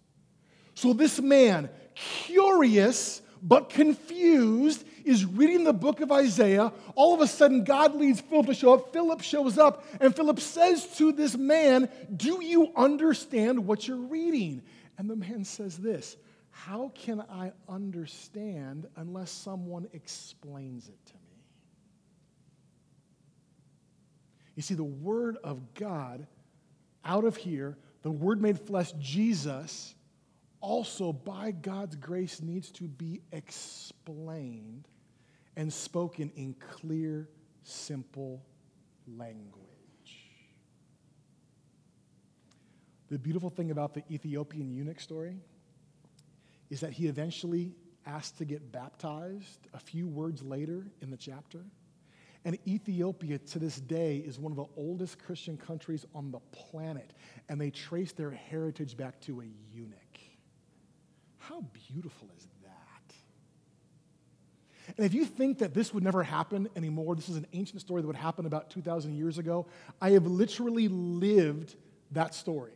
So, 0.75 0.93
this 0.93 1.21
man, 1.21 1.69
curious 1.95 3.23
but 3.45 3.69
confused, 3.69 4.85
is 5.05 5.27
reading 5.27 5.65
the 5.65 5.73
book 5.75 6.01
of 6.01 6.11
Isaiah. 6.11 6.73
All 6.95 7.15
of 7.15 7.21
a 7.21 7.27
sudden, 7.27 7.63
God 7.63 7.95
leads 7.95 8.23
Philip 8.23 8.47
to 8.47 8.55
show 8.55 8.73
up. 8.73 8.93
Philip 8.93 9.21
shows 9.21 9.59
up, 9.59 9.85
and 10.01 10.17
Philip 10.17 10.41
says 10.41 10.87
to 10.97 11.13
this 11.13 11.37
man, 11.37 11.91
Do 12.17 12.43
you 12.43 12.73
understand 12.75 13.67
what 13.67 13.87
you're 13.87 13.99
reading? 13.99 14.63
And 14.97 15.11
the 15.11 15.17
man 15.17 15.45
says 15.45 15.77
this 15.77 16.17
How 16.51 16.91
can 16.95 17.21
I 17.21 17.53
understand 17.69 18.87
unless 18.97 19.31
someone 19.31 19.89
explains 19.93 20.89
it 20.89 21.07
to 21.07 21.13
me? 21.13 21.21
You 24.57 24.63
see, 24.63 24.75
the 24.75 24.85
Word 24.85 25.37
of 25.45 25.75
God 25.75 26.27
out 27.05 27.25
of 27.25 27.37
here, 27.37 27.77
the 28.03 28.11
Word 28.11 28.41
made 28.41 28.59
flesh, 28.59 28.93
Jesus, 28.99 29.95
also 30.65 31.13
by 31.13 31.51
God's 31.51 31.95
grace 31.95 32.41
needs 32.41 32.71
to 32.73 32.85
be 32.85 33.21
explained 33.33 34.89
and 35.57 35.71
spoken 35.71 36.33
in 36.37 36.55
clear, 36.55 37.29
simple 37.65 38.43
language. 39.07 39.61
The 43.11 43.19
beautiful 43.19 43.51
thing 43.51 43.73
about 43.73 43.93
the 43.93 44.05
Ethiopian 44.11 44.73
eunuch 44.73 45.01
story 45.01 45.37
is 46.71 46.81
that 46.81 46.93
he 46.93 47.09
eventually 47.09 47.75
asked 48.07 48.39
to 48.39 48.47
get 48.47 48.73
baptized 48.73 49.69
a 49.75 49.79
few 49.79 50.09
words 50.09 50.43
later 50.43 50.87
in 51.03 51.11
the 51.11 51.19
chapter. 51.19 51.63
And 52.47 52.59
Ethiopia 52.67 53.39
to 53.39 53.59
this 53.59 53.81
day 53.81 54.17
is 54.17 54.39
one 54.39 54.51
of 54.51 54.57
the 54.57 54.67
oldest 54.79 55.19
Christian 55.19 55.59
countries 55.59 56.07
on 56.15 56.31
the 56.31 56.41
planet, 56.53 57.13
and 57.51 57.61
they 57.61 57.71
trace 57.71 58.13
their 58.13 58.31
heritage 58.31 58.97
back 58.97 59.21
to 59.23 59.43
a 59.43 59.47
eunuch. 59.75 60.14
How 61.49 61.63
beautiful 61.89 62.29
is 62.39 62.47
that? 62.63 63.15
And 64.97 65.05
if 65.05 65.13
you 65.13 65.25
think 65.25 65.59
that 65.59 65.75
this 65.75 65.93
would 65.93 66.03
never 66.03 66.23
happen 66.23 66.69
anymore, 66.75 67.15
this 67.17 67.29
is 67.29 67.37
an 67.37 67.47
ancient 67.53 67.81
story 67.81 68.01
that 68.01 68.07
would 68.07 68.17
happen 68.17 68.47
about 68.47 68.71
2,000 68.71 69.15
years 69.15 69.39
ago, 69.39 69.67
I 70.01 70.11
have 70.11 70.27
literally 70.27 70.89
lived 70.89 71.75
that 72.13 72.35
story. 72.35 72.73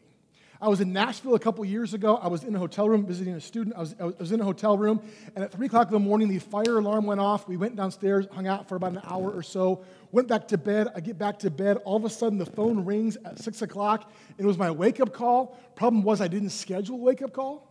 I 0.60 0.68
was 0.68 0.80
in 0.80 0.92
Nashville 0.92 1.36
a 1.36 1.38
couple 1.38 1.64
years 1.64 1.94
ago. 1.94 2.16
I 2.16 2.26
was 2.26 2.42
in 2.42 2.54
a 2.54 2.58
hotel 2.58 2.88
room 2.88 3.06
visiting 3.06 3.34
a 3.34 3.40
student. 3.40 3.76
I 3.76 3.80
was, 3.80 3.94
I 4.00 4.04
was 4.06 4.32
in 4.32 4.40
a 4.40 4.44
hotel 4.44 4.76
room, 4.76 5.00
and 5.36 5.44
at 5.44 5.52
3 5.52 5.66
o'clock 5.66 5.86
in 5.86 5.92
the 5.92 6.00
morning, 6.00 6.28
the 6.28 6.40
fire 6.40 6.78
alarm 6.78 7.06
went 7.06 7.20
off. 7.20 7.46
We 7.46 7.56
went 7.56 7.76
downstairs, 7.76 8.26
hung 8.32 8.48
out 8.48 8.68
for 8.68 8.74
about 8.74 8.92
an 8.92 9.00
hour 9.04 9.30
or 9.30 9.42
so, 9.42 9.84
went 10.10 10.26
back 10.26 10.48
to 10.48 10.58
bed. 10.58 10.88
I 10.96 11.00
get 11.00 11.16
back 11.16 11.38
to 11.40 11.50
bed. 11.50 11.76
All 11.84 11.96
of 11.96 12.04
a 12.04 12.10
sudden, 12.10 12.38
the 12.38 12.46
phone 12.46 12.84
rings 12.84 13.16
at 13.24 13.38
6 13.38 13.62
o'clock. 13.62 14.10
It 14.36 14.44
was 14.44 14.58
my 14.58 14.70
wake 14.70 14.98
up 14.98 15.12
call. 15.12 15.56
Problem 15.76 16.02
was, 16.02 16.20
I 16.20 16.26
didn't 16.26 16.50
schedule 16.50 16.96
a 16.96 16.98
wake 16.98 17.22
up 17.22 17.32
call. 17.32 17.67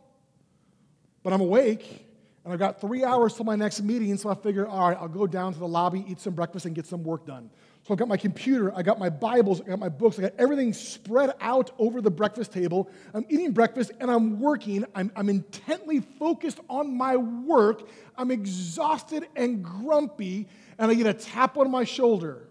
But 1.28 1.34
I'm 1.34 1.42
awake, 1.42 2.08
and 2.46 2.54
I've 2.54 2.60
got 2.60 2.80
three 2.80 3.04
hours 3.04 3.34
till 3.34 3.44
my 3.44 3.58
next 3.58 3.82
meeting, 3.82 4.16
so 4.16 4.30
I 4.30 4.34
figure, 4.34 4.66
all 4.66 4.88
right, 4.88 4.98
I'll 4.98 5.10
go 5.10 5.28
down 5.28 5.52
to 5.52 5.60
the 5.60 5.68
lobby, 5.68 6.06
eat 6.08 6.22
some 6.22 6.34
breakfast, 6.34 6.66
and 6.66 6.74
get 6.74 6.86
some 6.86 7.04
work 7.04 7.26
done. 7.26 7.50
So 7.84 7.94
I've 7.94 7.98
got 7.98 8.08
my 8.08 8.16
computer, 8.16 8.74
I 8.74 8.82
got 8.82 8.98
my 8.98 9.10
Bibles, 9.10 9.60
I 9.60 9.66
got 9.66 9.78
my 9.78 9.90
books, 9.90 10.18
I 10.18 10.22
got 10.22 10.36
everything 10.38 10.72
spread 10.72 11.34
out 11.42 11.72
over 11.80 12.00
the 12.00 12.10
breakfast 12.10 12.54
table. 12.54 12.90
I'm 13.14 13.26
eating 13.28 13.52
breakfast 13.52 13.92
and 14.00 14.10
I'm 14.10 14.40
working. 14.40 14.86
I'm, 14.96 15.12
I'm 15.18 15.28
intently 15.28 16.00
focused 16.00 16.62
on 16.70 16.96
my 16.96 17.18
work. 17.18 17.90
I'm 18.18 18.32
exhausted 18.32 19.28
and 19.36 19.62
grumpy, 19.62 20.48
and 20.80 20.90
I 20.90 20.94
get 20.94 21.08
a 21.08 21.14
tap 21.14 21.58
on 21.58 21.70
my 21.70 21.84
shoulder. 21.84 22.48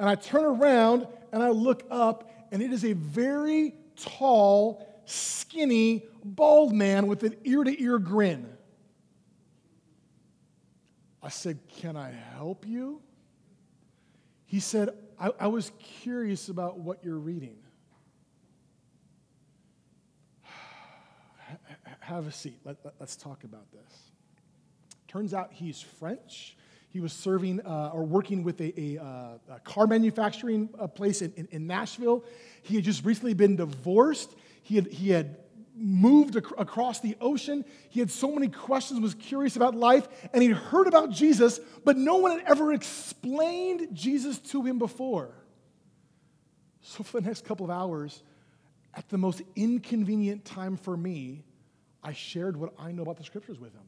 And 0.00 0.08
I 0.08 0.16
turn 0.16 0.44
around 0.44 1.06
and 1.32 1.44
I 1.44 1.50
look 1.50 1.84
up, 1.92 2.28
and 2.50 2.60
it 2.60 2.72
is 2.72 2.84
a 2.84 2.94
very 2.94 3.76
tall, 3.94 4.84
skinny, 5.04 6.06
bald 6.24 6.72
man 6.72 7.06
with 7.06 7.22
an 7.22 7.36
ear 7.44 7.62
to 7.62 7.82
ear 7.82 7.98
grin. 7.98 8.48
I 11.22 11.28
said, 11.28 11.58
Can 11.68 11.96
I 11.96 12.10
help 12.36 12.66
you? 12.66 13.00
He 14.46 14.60
said, 14.60 14.90
I, 15.18 15.30
I 15.40 15.46
was 15.48 15.72
curious 16.02 16.48
about 16.48 16.78
what 16.78 17.04
you're 17.04 17.18
reading. 17.18 17.56
Have 22.00 22.26
a 22.26 22.32
seat. 22.32 22.58
Let, 22.64 22.76
us 22.84 22.92
let, 23.00 23.16
talk 23.18 23.44
about 23.44 23.70
this. 23.72 24.10
Turns 25.08 25.32
out 25.34 25.52
he's 25.52 25.80
French. 25.80 26.56
He 26.88 27.00
was 27.00 27.12
serving 27.12 27.60
uh, 27.66 27.90
or 27.92 28.04
working 28.04 28.44
with 28.44 28.60
a, 28.60 28.72
a, 28.80 29.02
uh, 29.02 29.38
a 29.56 29.60
car 29.60 29.86
manufacturing 29.86 30.68
uh, 30.78 30.86
place 30.86 31.22
in, 31.22 31.32
in, 31.36 31.48
in 31.50 31.66
Nashville. 31.66 32.24
He 32.62 32.76
had 32.76 32.84
just 32.84 33.04
recently 33.04 33.34
been 33.34 33.56
divorced. 33.56 34.34
He 34.62 34.76
had, 34.76 34.86
he 34.88 35.10
had 35.10 35.36
moved 35.74 36.36
ac- 36.36 36.54
across 36.56 37.00
the 37.00 37.16
ocean. 37.20 37.64
He 37.90 38.00
had 38.00 38.10
so 38.10 38.30
many 38.32 38.48
questions, 38.48 39.00
was 39.00 39.14
curious 39.14 39.56
about 39.56 39.74
life, 39.74 40.06
and 40.32 40.42
he'd 40.42 40.52
heard 40.52 40.86
about 40.86 41.10
Jesus, 41.10 41.60
but 41.84 41.96
no 41.96 42.16
one 42.16 42.38
had 42.38 42.48
ever 42.48 42.72
explained 42.72 43.88
Jesus 43.92 44.38
to 44.38 44.62
him 44.62 44.78
before. 44.78 45.30
So, 46.80 47.02
for 47.02 47.20
the 47.20 47.26
next 47.26 47.44
couple 47.44 47.64
of 47.64 47.70
hours, 47.70 48.22
at 48.94 49.08
the 49.08 49.18
most 49.18 49.42
inconvenient 49.56 50.44
time 50.44 50.76
for 50.76 50.96
me, 50.96 51.44
I 52.02 52.12
shared 52.12 52.56
what 52.56 52.74
I 52.78 52.92
know 52.92 53.02
about 53.02 53.16
the 53.16 53.24
scriptures 53.24 53.58
with 53.58 53.72
him. 53.72 53.82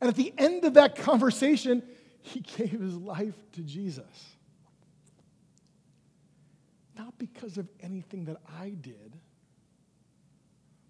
And 0.00 0.08
at 0.08 0.16
the 0.16 0.32
end 0.36 0.64
of 0.64 0.74
that 0.74 0.96
conversation, 0.96 1.82
he 2.22 2.40
gave 2.56 2.80
his 2.80 2.96
life 2.96 3.36
to 3.52 3.60
Jesus. 3.60 4.36
Not 6.96 7.16
because 7.18 7.58
of 7.58 7.68
anything 7.80 8.24
that 8.24 8.38
I 8.60 8.70
did 8.70 9.18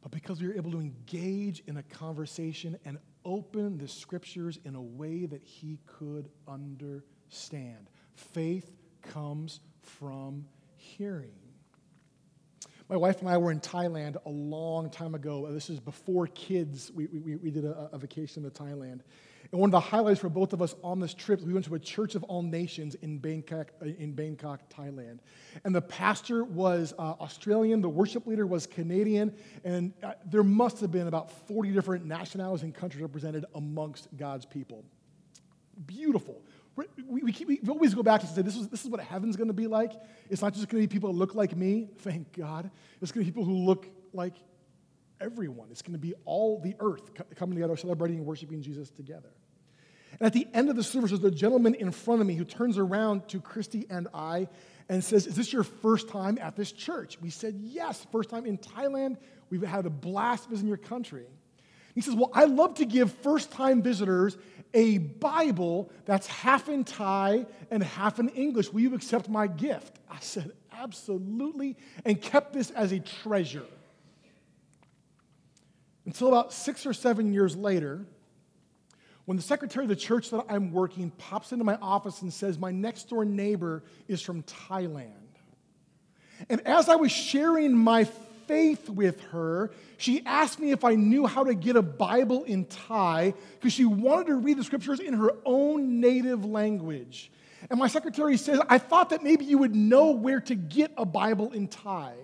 but 0.02 0.10
because 0.10 0.42
we 0.42 0.48
were 0.48 0.54
able 0.54 0.72
to 0.72 0.80
engage 0.80 1.62
in 1.66 1.76
a 1.76 1.82
conversation 1.82 2.76
and 2.84 2.98
open 3.24 3.78
the 3.78 3.88
scriptures 3.88 4.58
in 4.64 4.74
a 4.74 4.82
way 4.82 5.26
that 5.26 5.42
he 5.42 5.78
could 5.86 6.28
understand. 6.48 7.88
Faith 8.14 8.70
comes 9.02 9.60
from 9.80 10.44
hearing. 10.76 11.30
My 12.88 12.96
wife 12.96 13.20
and 13.20 13.28
I 13.28 13.38
were 13.38 13.52
in 13.52 13.60
Thailand 13.60 14.16
a 14.26 14.28
long 14.28 14.90
time 14.90 15.14
ago. 15.14 15.50
This 15.50 15.70
is 15.70 15.80
before 15.80 16.26
kids. 16.26 16.90
We, 16.92 17.06
we, 17.06 17.36
we 17.36 17.50
did 17.50 17.64
a, 17.64 17.88
a 17.92 17.98
vacation 17.98 18.42
to 18.42 18.50
Thailand. 18.50 19.00
And 19.52 19.60
one 19.60 19.68
of 19.68 19.72
the 19.72 19.80
highlights 19.80 20.18
for 20.18 20.30
both 20.30 20.54
of 20.54 20.62
us 20.62 20.74
on 20.82 20.98
this 20.98 21.12
trip, 21.12 21.42
we 21.42 21.52
went 21.52 21.66
to 21.66 21.74
a 21.74 21.78
church 21.78 22.14
of 22.14 22.24
all 22.24 22.42
nations 22.42 22.94
in 22.96 23.18
Bangkok, 23.18 23.70
uh, 23.82 23.84
in 23.84 24.14
Bangkok 24.14 24.62
Thailand. 24.70 25.18
And 25.64 25.74
the 25.74 25.82
pastor 25.82 26.42
was 26.42 26.94
uh, 26.98 27.16
Australian, 27.20 27.82
the 27.82 27.88
worship 27.88 28.26
leader 28.26 28.46
was 28.46 28.66
Canadian, 28.66 29.34
and 29.62 29.92
uh, 30.02 30.12
there 30.24 30.42
must 30.42 30.80
have 30.80 30.90
been 30.90 31.06
about 31.06 31.30
40 31.48 31.70
different 31.70 32.06
nationalities 32.06 32.62
and 32.62 32.74
countries 32.74 33.02
represented 33.02 33.44
amongst 33.54 34.08
God's 34.16 34.46
people. 34.46 34.84
Beautiful. 35.84 36.42
We, 36.74 37.22
we, 37.22 37.32
keep, 37.32 37.48
we 37.48 37.60
always 37.68 37.92
go 37.92 38.02
back 38.02 38.22
and 38.22 38.30
say, 38.30 38.40
this 38.40 38.56
is, 38.56 38.68
this 38.68 38.82
is 38.82 38.90
what 38.90 39.00
heaven's 39.00 39.36
going 39.36 39.48
to 39.48 39.54
be 39.54 39.66
like. 39.66 39.92
It's 40.30 40.40
not 40.40 40.54
just 40.54 40.70
going 40.70 40.82
to 40.82 40.88
be 40.88 40.90
people 40.90 41.12
that 41.12 41.18
look 41.18 41.34
like 41.34 41.54
me, 41.54 41.90
thank 41.98 42.32
God. 42.32 42.70
It's 43.02 43.12
going 43.12 43.26
to 43.26 43.30
be 43.30 43.34
people 43.34 43.44
who 43.44 43.66
look 43.66 43.86
like 44.14 44.32
everyone. 45.20 45.68
It's 45.70 45.82
going 45.82 45.92
to 45.92 45.98
be 45.98 46.14
all 46.24 46.58
the 46.58 46.74
earth 46.80 47.10
coming 47.36 47.56
together, 47.56 47.76
celebrating 47.76 48.16
and 48.16 48.26
worshiping 48.26 48.62
Jesus 48.62 48.88
together. 48.90 49.28
And 50.18 50.26
at 50.26 50.32
the 50.32 50.46
end 50.52 50.68
of 50.70 50.76
the 50.76 50.82
service, 50.82 51.10
there's 51.10 51.24
a 51.24 51.30
gentleman 51.30 51.74
in 51.74 51.90
front 51.90 52.20
of 52.20 52.26
me 52.26 52.34
who 52.34 52.44
turns 52.44 52.78
around 52.78 53.28
to 53.28 53.40
Christy 53.40 53.86
and 53.90 54.08
I 54.14 54.48
and 54.88 55.02
says, 55.02 55.26
Is 55.26 55.36
this 55.36 55.52
your 55.52 55.64
first 55.64 56.08
time 56.08 56.38
at 56.40 56.56
this 56.56 56.72
church? 56.72 57.18
We 57.20 57.30
said, 57.30 57.54
Yes, 57.58 58.06
first 58.12 58.30
time 58.30 58.46
in 58.46 58.58
Thailand. 58.58 59.16
We've 59.50 59.62
had 59.62 59.86
a 59.86 59.90
blast 59.90 60.48
visiting 60.48 60.68
your 60.68 60.76
country. 60.76 61.26
He 61.94 62.00
says, 62.00 62.14
Well, 62.14 62.30
I 62.34 62.44
love 62.44 62.74
to 62.74 62.84
give 62.84 63.12
first 63.12 63.52
time 63.52 63.82
visitors 63.82 64.36
a 64.74 64.98
Bible 64.98 65.90
that's 66.06 66.26
half 66.26 66.68
in 66.68 66.84
Thai 66.84 67.46
and 67.70 67.82
half 67.82 68.18
in 68.18 68.28
English. 68.30 68.72
Will 68.72 68.80
you 68.80 68.94
accept 68.94 69.28
my 69.28 69.46
gift? 69.46 69.98
I 70.10 70.18
said, 70.20 70.52
Absolutely, 70.72 71.76
and 72.04 72.20
kept 72.20 72.52
this 72.52 72.70
as 72.70 72.92
a 72.92 73.00
treasure. 73.00 73.66
Until 76.04 76.28
about 76.28 76.52
six 76.52 76.84
or 76.84 76.92
seven 76.92 77.32
years 77.32 77.54
later, 77.54 78.04
when 79.24 79.36
the 79.36 79.42
secretary 79.42 79.84
of 79.84 79.88
the 79.88 79.96
church 79.96 80.30
that 80.30 80.44
I'm 80.48 80.72
working 80.72 81.10
pops 81.10 81.52
into 81.52 81.64
my 81.64 81.76
office 81.76 82.22
and 82.22 82.32
says, 82.32 82.58
My 82.58 82.72
next 82.72 83.08
door 83.08 83.24
neighbor 83.24 83.82
is 84.08 84.20
from 84.20 84.42
Thailand. 84.42 85.10
And 86.48 86.60
as 86.66 86.88
I 86.88 86.96
was 86.96 87.12
sharing 87.12 87.76
my 87.76 88.04
faith 88.46 88.88
with 88.88 89.20
her, 89.30 89.70
she 89.96 90.22
asked 90.26 90.58
me 90.58 90.72
if 90.72 90.84
I 90.84 90.96
knew 90.96 91.26
how 91.26 91.44
to 91.44 91.54
get 91.54 91.76
a 91.76 91.82
Bible 91.82 92.42
in 92.44 92.64
Thai 92.64 93.34
because 93.54 93.72
she 93.72 93.84
wanted 93.84 94.26
to 94.26 94.34
read 94.34 94.58
the 94.58 94.64
scriptures 94.64 94.98
in 94.98 95.14
her 95.14 95.32
own 95.44 96.00
native 96.00 96.44
language. 96.44 97.30
And 97.70 97.78
my 97.78 97.86
secretary 97.86 98.36
says, 98.36 98.60
I 98.68 98.78
thought 98.78 99.10
that 99.10 99.22
maybe 99.22 99.44
you 99.44 99.58
would 99.58 99.76
know 99.76 100.10
where 100.10 100.40
to 100.40 100.56
get 100.56 100.92
a 100.96 101.04
Bible 101.04 101.52
in 101.52 101.68
Thai. 101.68 102.14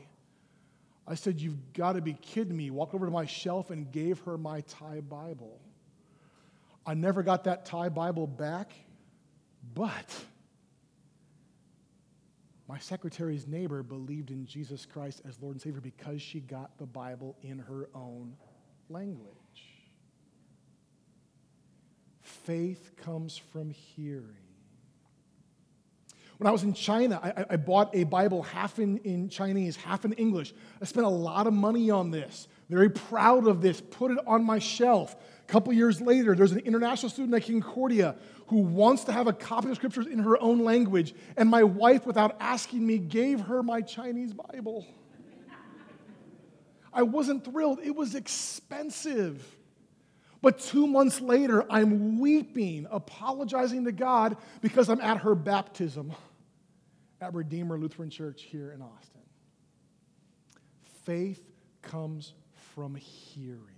I 1.07 1.15
said, 1.15 1.41
You've 1.41 1.73
got 1.73 1.93
to 1.93 2.01
be 2.01 2.15
kidding 2.15 2.57
me. 2.57 2.71
Walked 2.71 2.95
over 2.95 3.07
to 3.07 3.13
my 3.13 3.25
shelf 3.25 3.71
and 3.71 3.91
gave 3.91 4.19
her 4.21 4.37
my 4.37 4.63
Thai 4.63 5.01
Bible. 5.01 5.61
I 6.89 6.95
never 6.95 7.23
got 7.23 7.45
that 7.45 7.67
Thai 7.67 7.91
Bible 7.91 8.27
back, 8.27 8.73
but 9.75 10.25
my 12.67 12.79
secretary's 12.79 13.47
neighbor 13.47 13.83
believed 13.83 14.31
in 14.31 14.47
Jesus 14.47 14.87
Christ 14.87 15.21
as 15.29 15.39
Lord 15.39 15.57
and 15.57 15.61
Savior 15.61 15.83
because 15.83 16.23
she 16.23 16.41
got 16.41 16.79
the 16.79 16.87
Bible 16.87 17.37
in 17.43 17.59
her 17.59 17.91
own 17.95 18.35
language. 18.89 19.27
Faith 22.23 22.93
comes 22.97 23.37
from 23.37 23.69
hearing. 23.69 24.25
When 26.39 26.47
I 26.47 26.53
was 26.53 26.63
in 26.63 26.73
China, 26.73 27.21
I, 27.23 27.45
I, 27.51 27.57
bought 27.57 27.95
a 27.95 28.05
Bible 28.05 28.43
half 28.43 28.79
in, 28.79 28.97
in 28.99 29.29
Chinese, 29.29 29.77
half 29.77 30.07
in 30.07 30.15
English. 30.15 30.55
I 30.81 30.87
spent 30.87 31.05
a 31.05 31.11
lot 31.11 31.47
of 31.47 31.53
money 31.53 31.91
on 31.91 32.11
this. 32.13 32.49
Very 32.69 32.91
proud 32.91 33.47
of 33.47 33.63
this. 33.63 33.81
Put 33.81 34.11
it 34.11 34.19
on 34.27 34.45
my 34.45 34.59
shelf. 34.59 35.17
A 35.41 35.51
couple 35.51 35.73
years 35.73 36.01
later, 36.01 36.35
there's 36.35 36.53
an 36.53 36.61
international 36.61 37.09
student 37.09 37.35
at 37.35 37.47
Concordia 37.47 38.17
who 38.49 38.59
wants 38.59 39.05
to 39.05 39.13
have 39.13 39.27
a 39.27 39.33
copy 39.33 39.71
of 39.71 39.77
scriptures 39.77 40.07
in 40.07 40.19
her 40.19 40.41
own 40.41 40.65
language, 40.65 41.15
and 41.37 41.49
my 41.49 41.63
wife, 41.63 42.07
without 42.07 42.37
asking 42.41 42.87
me, 42.87 42.99
gave 42.99 43.41
her 43.41 43.63
my 43.63 43.81
Chinese 43.81 44.33
Bible. 44.33 44.87
I 46.93 47.03
wasn't 47.03 47.45
thrilled. 47.45 47.81
It 47.83 47.95
was 47.95 48.15
expensive. 48.15 49.45
But 50.41 50.59
two 50.59 50.87
months 50.87 51.21
later, 51.21 51.65
I'm 51.71 52.19
weeping, 52.19 52.87
apologizing 52.91 53.85
to 53.85 53.93
God 53.93 54.37
because 54.61 54.89
I'm 54.89 55.01
at 55.01 55.19
her 55.19 55.35
baptism 55.35 56.13
at 57.21 57.35
Redeemer 57.35 57.79
Lutheran 57.79 58.11
Church 58.11 58.43
here 58.43 58.73
in 58.73 58.81
Austin. 58.81 59.21
Faith 61.05 61.43
comes 61.83 62.35
from 62.79 62.95
hearing. 62.95 63.75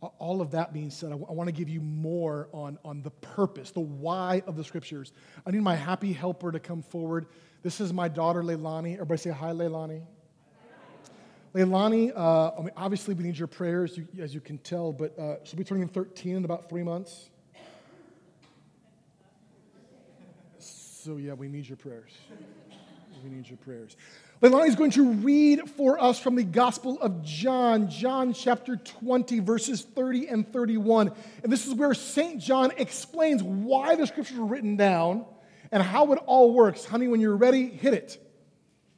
All 0.00 0.40
of 0.40 0.52
that 0.52 0.72
being 0.72 0.90
said, 0.90 1.08
I, 1.08 1.18
w- 1.18 1.26
I 1.28 1.32
want 1.32 1.48
to 1.48 1.52
give 1.52 1.68
you 1.68 1.80
more 1.80 2.48
on, 2.52 2.78
on 2.84 3.02
the 3.02 3.10
purpose, 3.10 3.72
the 3.72 3.80
why 3.80 4.44
of 4.46 4.54
the 4.54 4.62
scriptures. 4.62 5.12
I 5.44 5.50
need 5.50 5.62
my 5.62 5.74
happy 5.74 6.12
helper 6.12 6.52
to 6.52 6.60
come 6.60 6.82
forward. 6.82 7.26
This 7.64 7.80
is 7.80 7.92
my 7.92 8.06
daughter, 8.06 8.44
Leilani. 8.44 8.94
Everybody 8.94 9.18
say 9.18 9.30
hi, 9.30 9.50
Leilani. 9.50 10.02
Leilani, 11.52 12.12
uh, 12.14 12.52
I 12.56 12.60
mean, 12.60 12.70
obviously 12.76 13.14
we 13.14 13.24
need 13.24 13.36
your 13.36 13.48
prayers, 13.48 13.96
you, 13.96 14.06
as 14.20 14.32
you 14.32 14.40
can 14.40 14.58
tell, 14.58 14.92
but 14.92 15.18
uh, 15.18 15.42
she'll 15.42 15.58
be 15.58 15.64
turning 15.64 15.88
13 15.88 16.36
in 16.36 16.44
about 16.44 16.68
three 16.68 16.84
months. 16.84 17.28
So, 20.60 21.16
yeah, 21.16 21.32
we 21.32 21.48
need 21.48 21.66
your 21.66 21.76
prayers. 21.76 22.12
We 23.24 23.30
need 23.30 23.48
your 23.48 23.58
prayers. 23.58 23.96
Leilani 24.42 24.68
is 24.68 24.76
going 24.76 24.90
to 24.90 25.12
read 25.12 25.70
for 25.70 25.98
us 25.98 26.18
from 26.18 26.34
the 26.34 26.44
Gospel 26.44 27.00
of 27.00 27.22
John, 27.22 27.88
John 27.88 28.34
chapter 28.34 28.76
20, 28.76 29.40
verses 29.40 29.80
30 29.80 30.28
and 30.28 30.52
31. 30.52 31.10
And 31.42 31.50
this 31.50 31.66
is 31.66 31.72
where 31.72 31.94
St. 31.94 32.38
John 32.38 32.70
explains 32.76 33.42
why 33.42 33.94
the 33.94 34.06
scriptures 34.06 34.36
were 34.36 34.44
written 34.44 34.76
down 34.76 35.24
and 35.72 35.82
how 35.82 36.12
it 36.12 36.18
all 36.26 36.52
works. 36.52 36.84
Honey, 36.84 37.08
when 37.08 37.18
you're 37.18 37.36
ready, 37.36 37.66
hit 37.66 37.94
it. 37.94 38.22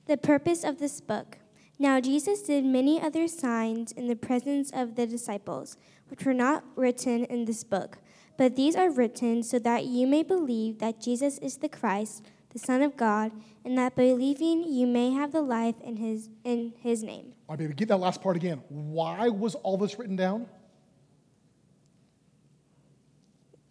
The 0.07 0.17
purpose 0.17 0.65
of 0.65 0.81
this 0.81 1.01
book. 1.01 1.39
Now, 1.79 2.01
Jesus 2.01 2.43
did 2.43 2.65
many 2.65 3.01
other 3.01 3.29
signs 3.29 3.93
in 3.93 4.09
the 4.09 4.17
presence 4.17 4.73
of 4.75 4.97
the 4.97 5.07
disciples, 5.07 5.77
which 6.09 6.25
were 6.25 6.35
not 6.35 6.65
written 6.75 7.25
in 7.27 7.45
this 7.45 7.63
book. 7.63 7.99
But 8.37 8.57
these 8.57 8.75
are 8.75 8.91
written 8.91 9.45
so 9.45 9.61
that 9.61 9.85
you 9.85 10.09
may 10.09 10.25
believe 10.25 10.81
that 10.81 11.01
Jesus 11.01 11.39
is 11.39 11.59
the 11.59 11.69
Christ 11.69 12.25
the 12.51 12.59
Son 12.59 12.83
of 12.83 12.97
God, 12.97 13.33
and 13.65 13.77
that 13.77 13.95
believing 13.95 14.65
you 14.65 14.87
may 14.87 15.11
have 15.11 15.33
the 15.33 15.43
life 15.43 15.75
in 15.83 15.97
his, 15.97 16.31
in 16.45 16.73
his 16.81 17.03
name. 17.03 17.35
All 17.49 17.55
right, 17.55 17.59
baby, 17.59 17.75
get 17.75 17.89
that 17.89 17.99
last 17.99 18.23
part 18.23 18.37
again. 18.37 18.63
Why 18.69 19.29
was 19.29 19.55
all 19.57 19.77
this 19.77 19.99
written 19.99 20.17
down? 20.17 20.47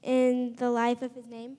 In 0.04 0.56
the 0.56 0.70
life 0.70 1.02
of 1.02 1.14
his 1.14 1.28
name? 1.28 1.58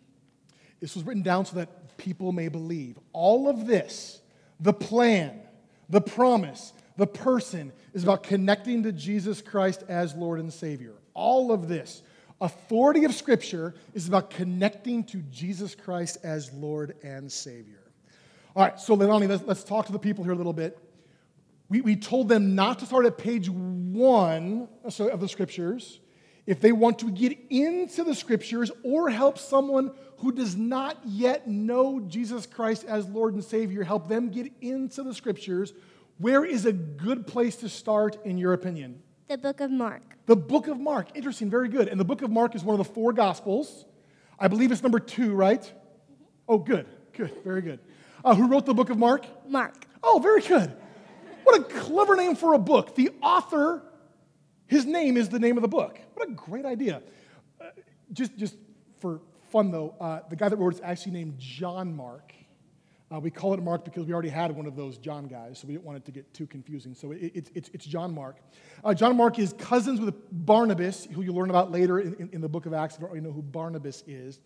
This 0.81 0.95
was 0.95 1.05
written 1.05 1.23
down 1.23 1.45
so 1.45 1.57
that 1.57 1.97
people 1.97 2.33
may 2.33 2.49
believe. 2.49 2.99
All 3.13 3.49
of 3.49 3.67
this, 3.67 4.21
the 4.61 4.73
plan, 4.73 5.41
the 5.89 6.01
promise, 6.01 6.73
the 6.97 7.07
person, 7.07 7.73
is 7.93 8.05
about 8.05 8.23
connecting 8.23 8.85
to 8.85 8.93
Jesus 8.93 9.43
Christ 9.43 9.83
as 9.89 10.15
Lord 10.15 10.39
and 10.39 10.53
Savior. 10.53 10.95
All 11.15 11.53
of 11.53 11.69
this 11.69 12.03
authority 12.41 13.05
of 13.05 13.15
Scripture 13.15 13.75
is 13.95 14.09
about 14.09 14.31
connecting 14.31 15.05
to 15.05 15.19
Jesus 15.31 15.75
Christ 15.75 16.19
as 16.23 16.53
Lord 16.53 16.95
and 17.03 17.31
Savior. 17.31 17.83
All 18.55 18.65
right, 18.65 18.79
so 18.79 18.97
Leilani, 18.97 19.29
let's, 19.29 19.45
let's 19.45 19.65
talk 19.65 19.87
to 19.87 19.93
the 19.93 19.99
people 19.99 20.25
here 20.25 20.33
a 20.33 20.37
little 20.37 20.53
bit. 20.53 20.79
We, 21.69 21.81
we 21.81 21.97
told 21.97 22.29
them 22.29 22.55
not 22.55 22.79
to 22.79 22.87
start 22.87 23.07
at 23.07 23.19
page 23.19 23.49
one 23.51 24.69
uh, 24.85 25.05
of 25.07 25.21
the 25.21 25.29
Scriptures. 25.29 26.01
If 26.47 26.61
they 26.61 26.73
want 26.73 26.99
to 27.01 27.11
get 27.11 27.37
into 27.51 28.05
the 28.05 28.15
Scriptures 28.15 28.71
or 28.83 29.11
help 29.11 29.39
someone 29.39 29.93
who 30.19 30.33
does 30.33 30.57
not 30.57 30.99
yet 31.05 31.47
know 31.47 32.01
Jesus 32.01 32.47
Christ 32.47 32.85
as 32.85 33.07
Lord 33.09 33.35
and 33.35 33.45
Savior, 33.45 33.85
help 33.85 34.09
them 34.09 34.31
get 34.31 34.51
into 34.61 35.03
the 35.03 35.13
Scriptures, 35.13 35.75
where 36.17 36.45
is 36.45 36.65
a 36.65 36.73
good 36.73 37.27
place 37.27 37.57
to 37.57 37.69
start, 37.69 38.17
in 38.25 38.39
your 38.39 38.55
opinion? 38.55 39.03
The 39.29 39.37
book 39.37 39.61
of 39.61 39.71
Mark. 39.71 40.03
The 40.25 40.37
book 40.37 40.69
of 40.69 40.81
Mark. 40.81 41.09
Interesting, 41.15 41.51
very 41.51 41.69
good. 41.69 41.89
And 41.89 42.01
the 42.01 42.05
book 42.05 42.23
of 42.23 42.31
Mark 42.31 42.55
is 42.55 42.65
one 42.65 42.81
of 42.81 42.87
the 42.87 42.93
four 42.95 43.13
gospels. 43.13 43.85
I 44.39 44.49
believe 44.49 44.73
it's 44.73 44.83
number 44.83 45.01
two, 45.01 45.35
right? 45.35 45.61
Mm-hmm. 45.61 46.25
Oh, 46.49 46.59
good, 46.59 46.87
good, 47.13 47.33
very 47.45 47.61
good. 47.61 47.79
Uh, 48.25 48.35
who 48.35 48.49
wrote 48.49 48.65
the 48.65 48.73
book 48.73 48.89
of 48.89 48.97
Mark? 48.97 49.27
Mark. 49.47 49.87
Oh, 50.03 50.19
very 50.19 50.41
good. 50.41 50.75
What 51.45 51.61
a 51.61 51.65
clever 51.65 52.17
name 52.17 52.37
for 52.37 52.55
a 52.55 52.59
book. 52.59 52.95
The 52.95 53.11
author, 53.23 53.83
his 54.67 54.87
name 54.87 55.19
is 55.19 55.29
the 55.29 55.39
name 55.39 55.59
of 55.59 55.63
the 55.63 55.69
book. 55.69 55.99
What 56.15 56.27
a 56.27 56.33
great 56.33 56.65
idea. 56.65 57.03
Uh, 57.61 57.67
just, 58.15 58.35
just 58.39 58.57
for 58.99 59.21
fun, 59.51 59.71
though, 59.71 59.95
uh, 60.01 60.21
the 60.31 60.37
guy 60.37 60.49
that 60.49 60.57
wrote 60.57 60.73
it 60.73 60.77
is 60.77 60.83
actually 60.83 61.13
named 61.13 61.35
John 61.39 61.95
Mark. 61.95 62.33
Uh, 63.11 63.19
we 63.19 63.31
call 63.31 63.55
it 63.55 63.63
Mark 63.63 63.85
because 63.85 64.05
we 64.05 64.13
already 64.13 64.29
had 64.29 64.55
one 64.55 64.67
of 64.67 64.77
those 64.77 64.99
John 64.99 65.29
guys, 65.29 65.59
so 65.59 65.67
we 65.67 65.75
didn't 65.75 65.87
want 65.87 65.97
it 65.97 66.05
to 66.05 66.13
get 66.13 66.33
too 66.35 66.47
confusing. 66.47 66.95
So 66.95 67.13
it, 67.13 67.33
it, 67.35 67.51
it's, 67.55 67.71
it's 67.73 67.87
John 67.87 68.15
Mark. 68.15 68.37
Uh, 68.85 68.93
John 68.93 69.17
Mark 69.17 69.39
is 69.39 69.55
cousins 69.55 69.99
with 69.99 70.15
Barnabas, 70.31 71.07
who 71.13 71.23
you'll 71.23 71.35
learn 71.35 71.49
about 71.49 71.73
later 71.73 72.01
in, 72.01 72.15
in, 72.15 72.29
in 72.35 72.41
the 72.43 72.49
book 72.49 72.67
of 72.67 72.75
Acts. 72.75 72.99
You 73.01 73.07
already 73.07 73.23
know 73.23 73.33
who 73.33 73.41
Barnabas 73.41 74.05
is. 74.07 74.41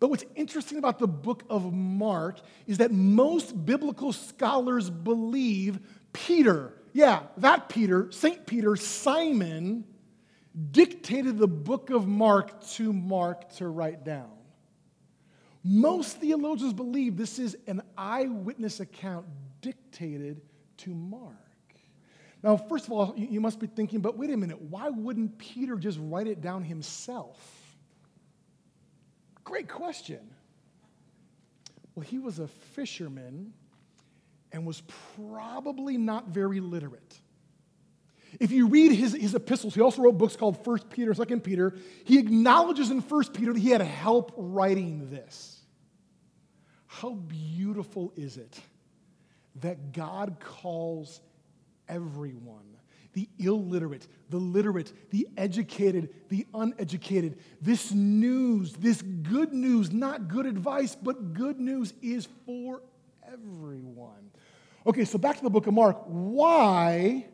But 0.00 0.08
what's 0.08 0.24
interesting 0.34 0.78
about 0.78 0.98
the 0.98 1.06
book 1.06 1.44
of 1.50 1.72
Mark 1.72 2.40
is 2.66 2.78
that 2.78 2.90
most 2.90 3.66
biblical 3.66 4.12
scholars 4.12 4.88
believe 4.88 5.78
Peter, 6.12 6.74
yeah, 6.94 7.20
that 7.38 7.68
Peter, 7.68 8.10
St. 8.12 8.46
Peter, 8.46 8.76
Simon, 8.76 9.84
dictated 10.70 11.38
the 11.38 11.48
book 11.48 11.90
of 11.90 12.06
Mark 12.06 12.62
to 12.72 12.92
Mark 12.92 13.50
to 13.56 13.68
write 13.68 14.04
down. 14.04 14.35
Most 15.68 16.18
theologians 16.18 16.72
believe 16.72 17.16
this 17.16 17.40
is 17.40 17.56
an 17.66 17.82
eyewitness 17.98 18.78
account 18.78 19.26
dictated 19.60 20.40
to 20.76 20.94
Mark. 20.94 21.34
Now, 22.40 22.56
first 22.56 22.86
of 22.86 22.92
all, 22.92 23.14
you 23.16 23.40
must 23.40 23.58
be 23.58 23.66
thinking, 23.66 23.98
but 23.98 24.16
wait 24.16 24.30
a 24.30 24.36
minute, 24.36 24.62
why 24.62 24.90
wouldn't 24.90 25.38
Peter 25.38 25.74
just 25.74 25.98
write 26.00 26.28
it 26.28 26.40
down 26.40 26.62
himself? 26.62 27.36
Great 29.42 29.68
question. 29.68 30.20
Well, 31.96 32.04
he 32.04 32.20
was 32.20 32.38
a 32.38 32.46
fisherman 32.46 33.52
and 34.52 34.64
was 34.64 34.82
probably 35.16 35.96
not 35.96 36.28
very 36.28 36.60
literate. 36.60 37.18
If 38.38 38.52
you 38.52 38.68
read 38.68 38.92
his, 38.92 39.14
his 39.14 39.34
epistles, 39.34 39.74
he 39.74 39.80
also 39.80 40.02
wrote 40.02 40.16
books 40.16 40.36
called 40.36 40.64
1 40.64 40.78
Peter, 40.90 41.12
2 41.12 41.40
Peter. 41.40 41.74
He 42.04 42.20
acknowledges 42.20 42.92
in 42.92 43.00
1 43.00 43.24
Peter 43.32 43.52
that 43.52 43.58
he 43.58 43.70
had 43.70 43.80
help 43.80 44.32
writing 44.36 45.10
this. 45.10 45.55
How 47.00 47.14
beautiful 47.14 48.12
is 48.16 48.38
it 48.38 48.58
that 49.56 49.92
God 49.92 50.36
calls 50.40 51.20
everyone 51.88 52.64
the 53.12 53.28
illiterate, 53.38 54.06
the 54.28 54.36
literate, 54.36 54.92
the 55.10 55.26
educated, 55.38 56.10
the 56.28 56.46
uneducated. 56.52 57.38
This 57.62 57.90
news, 57.92 58.74
this 58.74 59.00
good 59.00 59.54
news, 59.54 59.90
not 59.90 60.28
good 60.28 60.44
advice, 60.44 60.94
but 60.94 61.32
good 61.32 61.58
news 61.58 61.94
is 62.02 62.28
for 62.44 62.82
everyone. 63.26 64.30
Okay, 64.86 65.06
so 65.06 65.16
back 65.16 65.38
to 65.38 65.42
the 65.42 65.50
book 65.50 65.66
of 65.66 65.72
Mark. 65.72 66.02
Why 66.06 67.26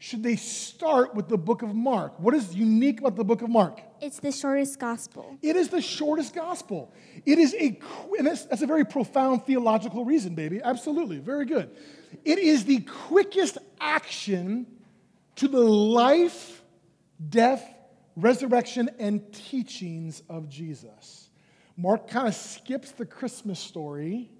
should 0.00 0.22
they 0.22 0.36
start 0.36 1.14
with 1.14 1.28
the 1.28 1.36
book 1.36 1.60
of 1.60 1.74
Mark? 1.74 2.18
What 2.18 2.34
is 2.34 2.54
unique 2.54 3.00
about 3.00 3.16
the 3.16 3.22
book 3.22 3.42
of 3.42 3.50
Mark? 3.50 3.82
It's 4.00 4.18
the 4.18 4.32
shortest 4.32 4.78
gospel. 4.78 5.36
It 5.42 5.56
is 5.56 5.68
the 5.68 5.82
shortest 5.82 6.34
gospel. 6.34 6.90
It 7.26 7.38
is 7.38 7.52
a, 7.52 7.78
and 8.16 8.26
that's, 8.26 8.46
that's 8.46 8.62
a 8.62 8.66
very 8.66 8.86
profound 8.86 9.44
theological 9.44 10.06
reason, 10.06 10.34
baby. 10.34 10.58
Absolutely. 10.64 11.18
Very 11.18 11.44
good. 11.44 11.76
It 12.24 12.38
is 12.38 12.64
the 12.64 12.80
quickest 12.80 13.58
action 13.78 14.66
to 15.36 15.48
the 15.48 15.60
life, 15.60 16.62
death, 17.28 17.62
resurrection, 18.16 18.88
and 18.98 19.30
teachings 19.34 20.22
of 20.30 20.48
Jesus. 20.48 21.28
Mark 21.76 22.08
kind 22.08 22.26
of 22.26 22.34
skips 22.34 22.92
the 22.92 23.04
Christmas 23.04 23.60
story, 23.60 24.30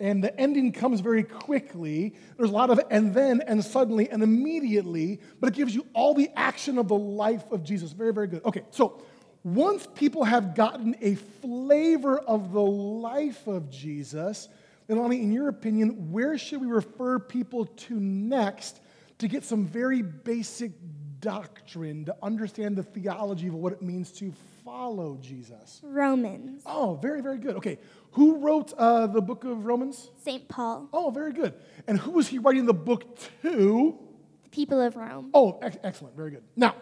and 0.00 0.24
the 0.24 0.38
ending 0.40 0.72
comes 0.72 1.00
very 1.00 1.22
quickly. 1.22 2.14
There's 2.36 2.50
a 2.50 2.52
lot 2.52 2.70
of 2.70 2.80
and 2.90 3.14
then 3.14 3.42
and 3.46 3.64
suddenly 3.64 4.08
and 4.10 4.22
immediately, 4.22 5.20
but 5.38 5.48
it 5.48 5.54
gives 5.54 5.74
you 5.74 5.86
all 5.92 6.14
the 6.14 6.30
action 6.34 6.78
of 6.78 6.88
the 6.88 6.96
life 6.96 7.44
of 7.52 7.62
Jesus. 7.62 7.92
Very, 7.92 8.12
very 8.12 8.26
good. 8.26 8.44
Okay, 8.44 8.62
so 8.70 9.02
once 9.44 9.86
people 9.94 10.24
have 10.24 10.54
gotten 10.54 10.96
a 11.00 11.14
flavor 11.14 12.18
of 12.18 12.52
the 12.52 12.60
life 12.60 13.46
of 13.46 13.70
Jesus, 13.70 14.48
then, 14.86 14.98
Lonnie, 14.98 15.22
in 15.22 15.32
your 15.32 15.48
opinion, 15.48 16.10
where 16.10 16.36
should 16.36 16.60
we 16.60 16.66
refer 16.66 17.20
people 17.20 17.66
to 17.66 17.94
next 17.94 18.80
to 19.18 19.28
get 19.28 19.44
some 19.44 19.66
very 19.66 20.02
basic 20.02 20.72
doctrine, 21.20 22.04
to 22.06 22.16
understand 22.22 22.76
the 22.76 22.82
theology 22.82 23.48
of 23.48 23.54
what 23.54 23.72
it 23.72 23.82
means 23.82 24.10
to 24.12 24.32
follow 24.64 25.18
Jesus? 25.20 25.80
Romans. 25.82 26.62
Oh, 26.66 26.98
very, 27.00 27.20
very 27.20 27.38
good. 27.38 27.56
Okay, 27.56 27.78
who 28.12 28.38
wrote 28.38 28.72
uh, 28.76 29.06
the 29.06 29.20
book 29.20 29.44
of 29.44 29.66
Romans? 29.66 30.10
St. 30.24 30.48
Paul. 30.48 30.88
Oh, 30.92 31.10
very 31.10 31.32
good. 31.32 31.54
And 31.86 31.98
who 31.98 32.12
was 32.12 32.28
he 32.28 32.38
writing 32.38 32.66
the 32.66 32.74
book 32.74 33.18
to? 33.42 33.98
The 34.44 34.48
people 34.50 34.80
of 34.80 34.96
Rome. 34.96 35.30
Oh, 35.34 35.58
ex- 35.62 35.78
excellent. 35.82 36.16
Very 36.16 36.30
good. 36.30 36.42
Now, 36.56 36.74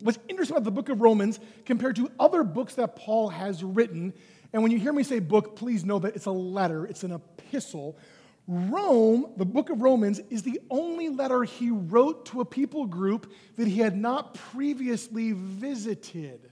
what's 0.00 0.18
interesting 0.28 0.56
about 0.56 0.64
the 0.64 0.70
book 0.70 0.88
of 0.88 1.00
Romans 1.00 1.40
compared 1.64 1.96
to 1.96 2.10
other 2.18 2.42
books 2.42 2.74
that 2.74 2.96
Paul 2.96 3.28
has 3.28 3.62
written, 3.62 4.12
and 4.52 4.62
when 4.62 4.72
you 4.72 4.78
hear 4.78 4.92
me 4.92 5.02
say 5.02 5.18
book, 5.18 5.56
please 5.56 5.84
know 5.84 5.98
that 6.00 6.16
it's 6.16 6.26
a 6.26 6.32
letter, 6.32 6.86
it's 6.86 7.04
an 7.04 7.12
epistle. 7.12 7.96
Rome, 8.46 9.32
the 9.36 9.44
book 9.44 9.70
of 9.70 9.80
Romans, 9.80 10.20
is 10.30 10.42
the 10.42 10.60
only 10.70 11.08
letter 11.08 11.44
he 11.44 11.70
wrote 11.70 12.26
to 12.26 12.40
a 12.40 12.44
people 12.44 12.86
group 12.86 13.32
that 13.56 13.68
he 13.68 13.78
had 13.78 13.96
not 13.96 14.34
previously 14.34 15.32
visited. 15.32 16.50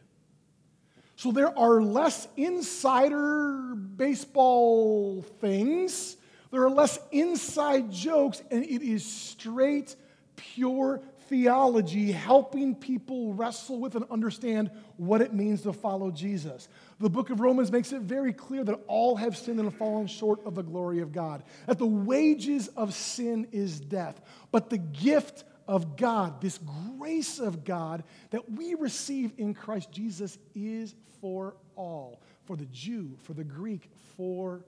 So 1.16 1.32
there 1.32 1.58
are 1.58 1.82
less 1.82 2.28
insider 2.36 3.74
baseball 3.74 5.22
things, 5.40 6.16
there 6.52 6.62
are 6.62 6.70
less 6.70 7.00
inside 7.10 7.90
jokes, 7.90 8.42
and 8.50 8.64
it 8.64 8.82
is 8.82 9.04
straight, 9.04 9.96
pure 10.36 11.02
theology 11.28 12.12
helping 12.12 12.74
people 12.74 13.34
wrestle 13.34 13.78
with 13.78 13.94
and 13.94 14.04
understand 14.10 14.70
what 14.96 15.20
it 15.20 15.34
means 15.34 15.62
to 15.62 15.72
follow 15.72 16.10
Jesus. 16.10 16.68
The 17.00 17.10
book 17.10 17.30
of 17.30 17.40
Romans 17.40 17.70
makes 17.70 17.92
it 17.92 18.02
very 18.02 18.32
clear 18.32 18.64
that 18.64 18.80
all 18.88 19.14
have 19.16 19.36
sinned 19.36 19.60
and 19.60 19.72
fallen 19.72 20.08
short 20.08 20.44
of 20.44 20.56
the 20.56 20.62
glory 20.62 21.00
of 21.00 21.12
God, 21.12 21.44
that 21.66 21.78
the 21.78 21.86
wages 21.86 22.68
of 22.68 22.92
sin 22.92 23.46
is 23.52 23.78
death, 23.78 24.20
but 24.50 24.68
the 24.68 24.78
gift 24.78 25.44
of 25.68 25.96
God, 25.96 26.40
this 26.40 26.58
grace 26.98 27.38
of 27.38 27.64
God 27.64 28.02
that 28.30 28.50
we 28.50 28.74
receive 28.74 29.32
in 29.36 29.54
Christ 29.54 29.92
Jesus 29.92 30.38
is 30.54 30.94
for 31.20 31.56
all, 31.76 32.22
for 32.46 32.56
the 32.56 32.66
Jew, 32.66 33.16
for 33.22 33.34
the 33.34 33.44
Greek, 33.44 33.90
for 34.16 34.64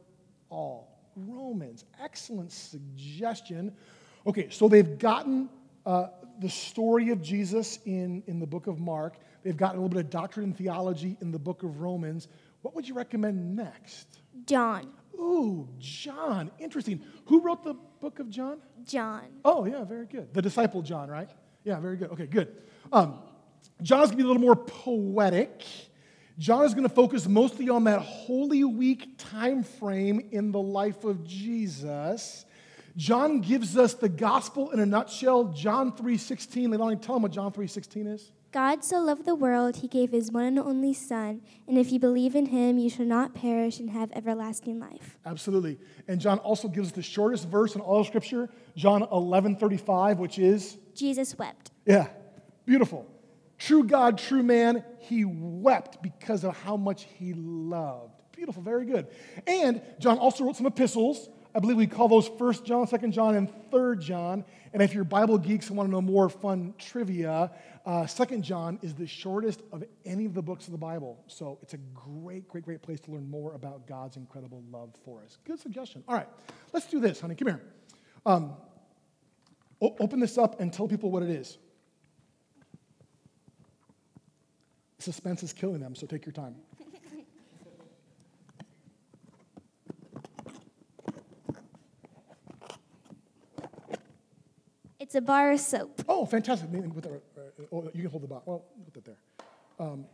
all. 0.51 1.01
Romans, 1.17 1.85
excellent 2.01 2.53
suggestion. 2.53 3.73
Okay, 4.27 4.49
so 4.51 4.69
they've 4.69 4.99
gotten 4.99 5.49
uh, 5.87 6.09
the 6.41 6.49
story 6.49 7.11
of 7.11 7.23
Jesus 7.23 7.79
in, 7.85 8.23
in 8.27 8.39
the 8.39 8.47
book 8.47 8.67
of 8.67 8.79
Mark. 8.79 9.17
They've 9.43 9.57
gotten 9.57 9.79
a 9.79 9.83
little 9.83 9.97
bit 9.97 10.05
of 10.05 10.11
doctrine 10.11 10.45
and 10.45 10.57
theology 10.57 11.17
in 11.21 11.33
the 11.33 11.39
book 11.39 11.63
of 11.63 11.81
Romans. 11.81 12.29
What 12.63 12.75
would 12.75 12.87
you 12.87 12.95
recommend 12.95 13.57
next? 13.57 14.21
John. 14.47 14.93
Ooh, 15.15 15.69
John. 15.79 16.51
Interesting. 16.59 17.03
Who 17.27 17.41
wrote 17.41 17.65
the 17.65 17.75
book 18.01 18.19
of 18.19 18.31
John? 18.31 18.59
John. 18.85 19.25
Oh, 19.45 19.65
yeah, 19.65 19.85
very 19.85 20.07
good. 20.07 20.33
The 20.35 20.43
disciple 20.43 20.83
John, 20.83 21.09
right? 21.09 21.31
Yeah, 21.65 21.81
very 21.81 21.97
good. 21.97 22.11
Okay, 22.11 22.27
good. 22.27 22.55
Um, 22.93 23.19
John's 23.83 24.11
going 24.11 24.19
to 24.19 24.25
be 24.25 24.25
a 24.25 24.27
little 24.27 24.43
more 24.43 24.57
poetic. 24.57 25.65
John 26.39 26.65
is 26.65 26.73
going 26.73 26.89
to 26.89 26.95
focus 26.95 27.29
mostly 27.29 27.69
on 27.69 27.85
that 27.85 28.01
Holy 28.01 28.65
Week 28.65 29.19
time 29.19 29.63
frame 29.63 30.29
in 30.33 30.53
the 30.53 30.61
life 30.61 31.05
of 31.05 31.27
Jesus. 31.27 32.47
John 32.97 33.41
gives 33.41 33.77
us 33.77 33.95
the 33.95 34.09
gospel 34.09 34.71
in 34.71 34.81
a 34.81 34.87
nutshell. 34.87 35.45
John 35.45 35.93
3.16. 35.93 36.69
Leilani, 36.69 37.01
tell 37.01 37.17
them 37.17 37.23
what 37.23 37.33
John 37.33 37.53
3.16 37.53 38.15
is. 38.15 38.33
God 38.53 38.83
so 38.83 38.99
loved 38.99 39.27
the 39.27 39.35
world, 39.37 39.77
he 39.77 39.87
gave 39.87 40.11
his 40.11 40.33
one 40.33 40.45
and 40.45 40.59
only 40.59 40.93
Son, 40.93 41.41
and 41.69 41.79
if 41.79 41.93
you 41.93 42.01
believe 42.01 42.35
in 42.35 42.47
him, 42.47 42.79
you 42.79 42.91
shall 42.91 43.07
not 43.07 43.33
perish 43.33 43.79
and 43.79 43.91
have 43.91 44.11
everlasting 44.13 44.81
life. 44.81 45.17
Absolutely. 45.25 45.79
And 46.09 46.21
John 46.21 46.39
also 46.39 46.67
gives 46.67 46.89
us 46.89 46.95
the 46.95 47.03
shortest 47.03 47.49
verse 47.49 47.77
in 47.77 47.81
all 47.81 48.01
of 48.01 48.09
Scripture, 48.09 48.51
John 48.75 49.03
11.35, 49.03 50.17
which 50.17 50.39
is? 50.39 50.79
Jesus 50.95 51.39
wept. 51.39 51.71
Yeah, 51.87 52.09
beautiful. 52.67 53.07
True 53.57 53.85
God, 53.85 54.19
true 54.19 54.43
man, 54.43 54.83
he 54.99 55.25
wept 55.25 56.03
because 56.03 56.43
of 56.43 56.57
how 56.57 56.77
much 56.77 57.07
he 57.19 57.35
loved. 57.35 58.15
Beautiful, 58.33 58.63
very 58.63 58.85
good. 58.85 59.07
And 59.47 59.81
John 60.01 60.19
also 60.19 60.45
wrote 60.45 60.57
some 60.57 60.67
epistles. 60.67 61.29
I 61.55 61.59
believe 61.59 61.77
we 61.77 61.87
call 61.87 62.09
those 62.09 62.29
1 62.29 62.65
John, 62.65 62.87
2 62.87 63.09
John, 63.09 63.35
and 63.35 63.51
3 63.71 63.97
John. 63.99 64.45
And 64.73 64.83
if 64.83 64.95
you're 64.95 65.05
Bible 65.05 65.37
geeks 65.37 65.69
and 65.69 65.77
want 65.77 65.89
to 65.89 65.91
know 65.91 66.01
more 66.01 66.29
fun 66.29 66.75
trivia, 66.79 67.51
uh, 67.85 68.07
2 68.07 68.39
John 68.39 68.79
is 68.83 68.95
the 68.95 69.07
shortest 69.07 69.63
of 69.73 69.83
any 70.05 70.27
of 70.27 70.35
the 70.35 70.43
books 70.43 70.67
of 70.67 70.73
the 70.73 70.79
Bible. 70.79 71.23
So 71.27 71.59
it's 71.63 71.75
a 71.75 71.79
great, 71.79 72.47
great, 72.49 72.65
great 72.65 72.83
place 72.83 73.01
to 73.01 73.11
learn 73.11 73.29
more 73.29 73.55
about 73.55 73.87
God's 73.87 74.17
incredible 74.17 74.63
love 74.71 74.91
for 75.05 75.23
us. 75.23 75.39
Good 75.45 75.59
suggestion. 75.59 76.05
All 76.07 76.15
right, 76.15 76.29
let's 76.73 76.87
do 76.87 77.01
this, 77.01 77.21
honey. 77.21 77.35
Come 77.35 77.49
here. 77.49 77.63
Um, 78.25 78.53
o- 79.81 79.97
open 79.99 80.21
this 80.21 80.39
up 80.39 80.61
and 80.61 80.73
tell 80.73 80.87
people 80.87 81.11
what 81.11 81.23
it 81.25 81.31
is. 81.31 81.59
Suspense 84.99 85.43
is 85.43 85.53
killing 85.53 85.81
them, 85.81 85.95
so 85.95 86.07
take 86.07 86.27
your 86.27 86.33
time. 86.33 86.55
It's 95.11 95.17
a 95.17 95.21
bar 95.21 95.51
of 95.51 95.59
soap. 95.59 96.03
Oh, 96.09 96.25
fantastic. 96.25 96.71
Maybe 96.71 96.89
put 96.89 97.03
that, 97.03 97.21
oh, 97.73 97.91
you 97.93 98.03
can 98.03 98.11
hold 98.13 98.23
the 98.23 98.29
bottle. 98.29 98.45
Well, 98.47 98.65
put 98.85 98.95
that 98.95 99.05
there. 99.07 99.17
Um, 99.81 100.05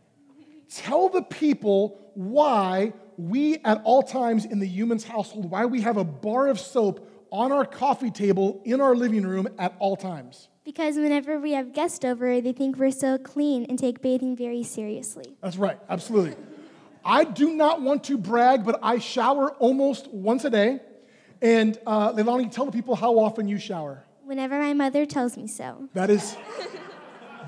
tell 0.73 1.07
the 1.07 1.21
people 1.21 1.99
why 2.15 2.93
we, 3.15 3.59
at 3.59 3.79
all 3.83 4.01
times 4.01 4.45
in 4.45 4.57
the 4.57 4.65
Humans 4.65 5.03
household, 5.03 5.51
why 5.51 5.65
we 5.65 5.81
have 5.81 5.97
a 5.97 6.03
bar 6.03 6.47
of 6.47 6.59
soap 6.59 7.07
on 7.29 7.51
our 7.51 7.63
coffee 7.63 8.09
table 8.09 8.59
in 8.65 8.81
our 8.81 8.95
living 8.95 9.21
room 9.21 9.47
at 9.59 9.75
all 9.77 9.95
times. 9.95 10.47
Because 10.65 10.95
whenever 10.95 11.39
we 11.39 11.51
have 11.51 11.73
guests 11.73 12.03
over, 12.03 12.41
they 12.41 12.51
think 12.51 12.77
we're 12.77 12.89
so 12.89 13.19
clean 13.19 13.67
and 13.69 13.77
take 13.77 14.01
bathing 14.01 14.35
very 14.35 14.63
seriously. 14.63 15.37
That's 15.43 15.57
right, 15.57 15.77
absolutely. 15.91 16.35
I 17.05 17.23
do 17.23 17.53
not 17.53 17.83
want 17.83 18.05
to 18.05 18.17
brag, 18.17 18.65
but 18.65 18.79
I 18.81 18.97
shower 18.97 19.51
almost 19.57 20.07
once 20.07 20.43
a 20.43 20.49
day. 20.49 20.79
And 21.39 21.77
uh, 21.85 22.13
Leilani, 22.13 22.51
tell 22.51 22.65
the 22.65 22.71
people 22.71 22.95
how 22.95 23.19
often 23.19 23.47
you 23.47 23.59
shower. 23.59 24.03
Whenever 24.27 24.59
my 24.59 24.73
mother 24.73 25.05
tells 25.05 25.37
me 25.37 25.47
so. 25.47 25.87
That 25.93 26.09
is, 26.09 26.35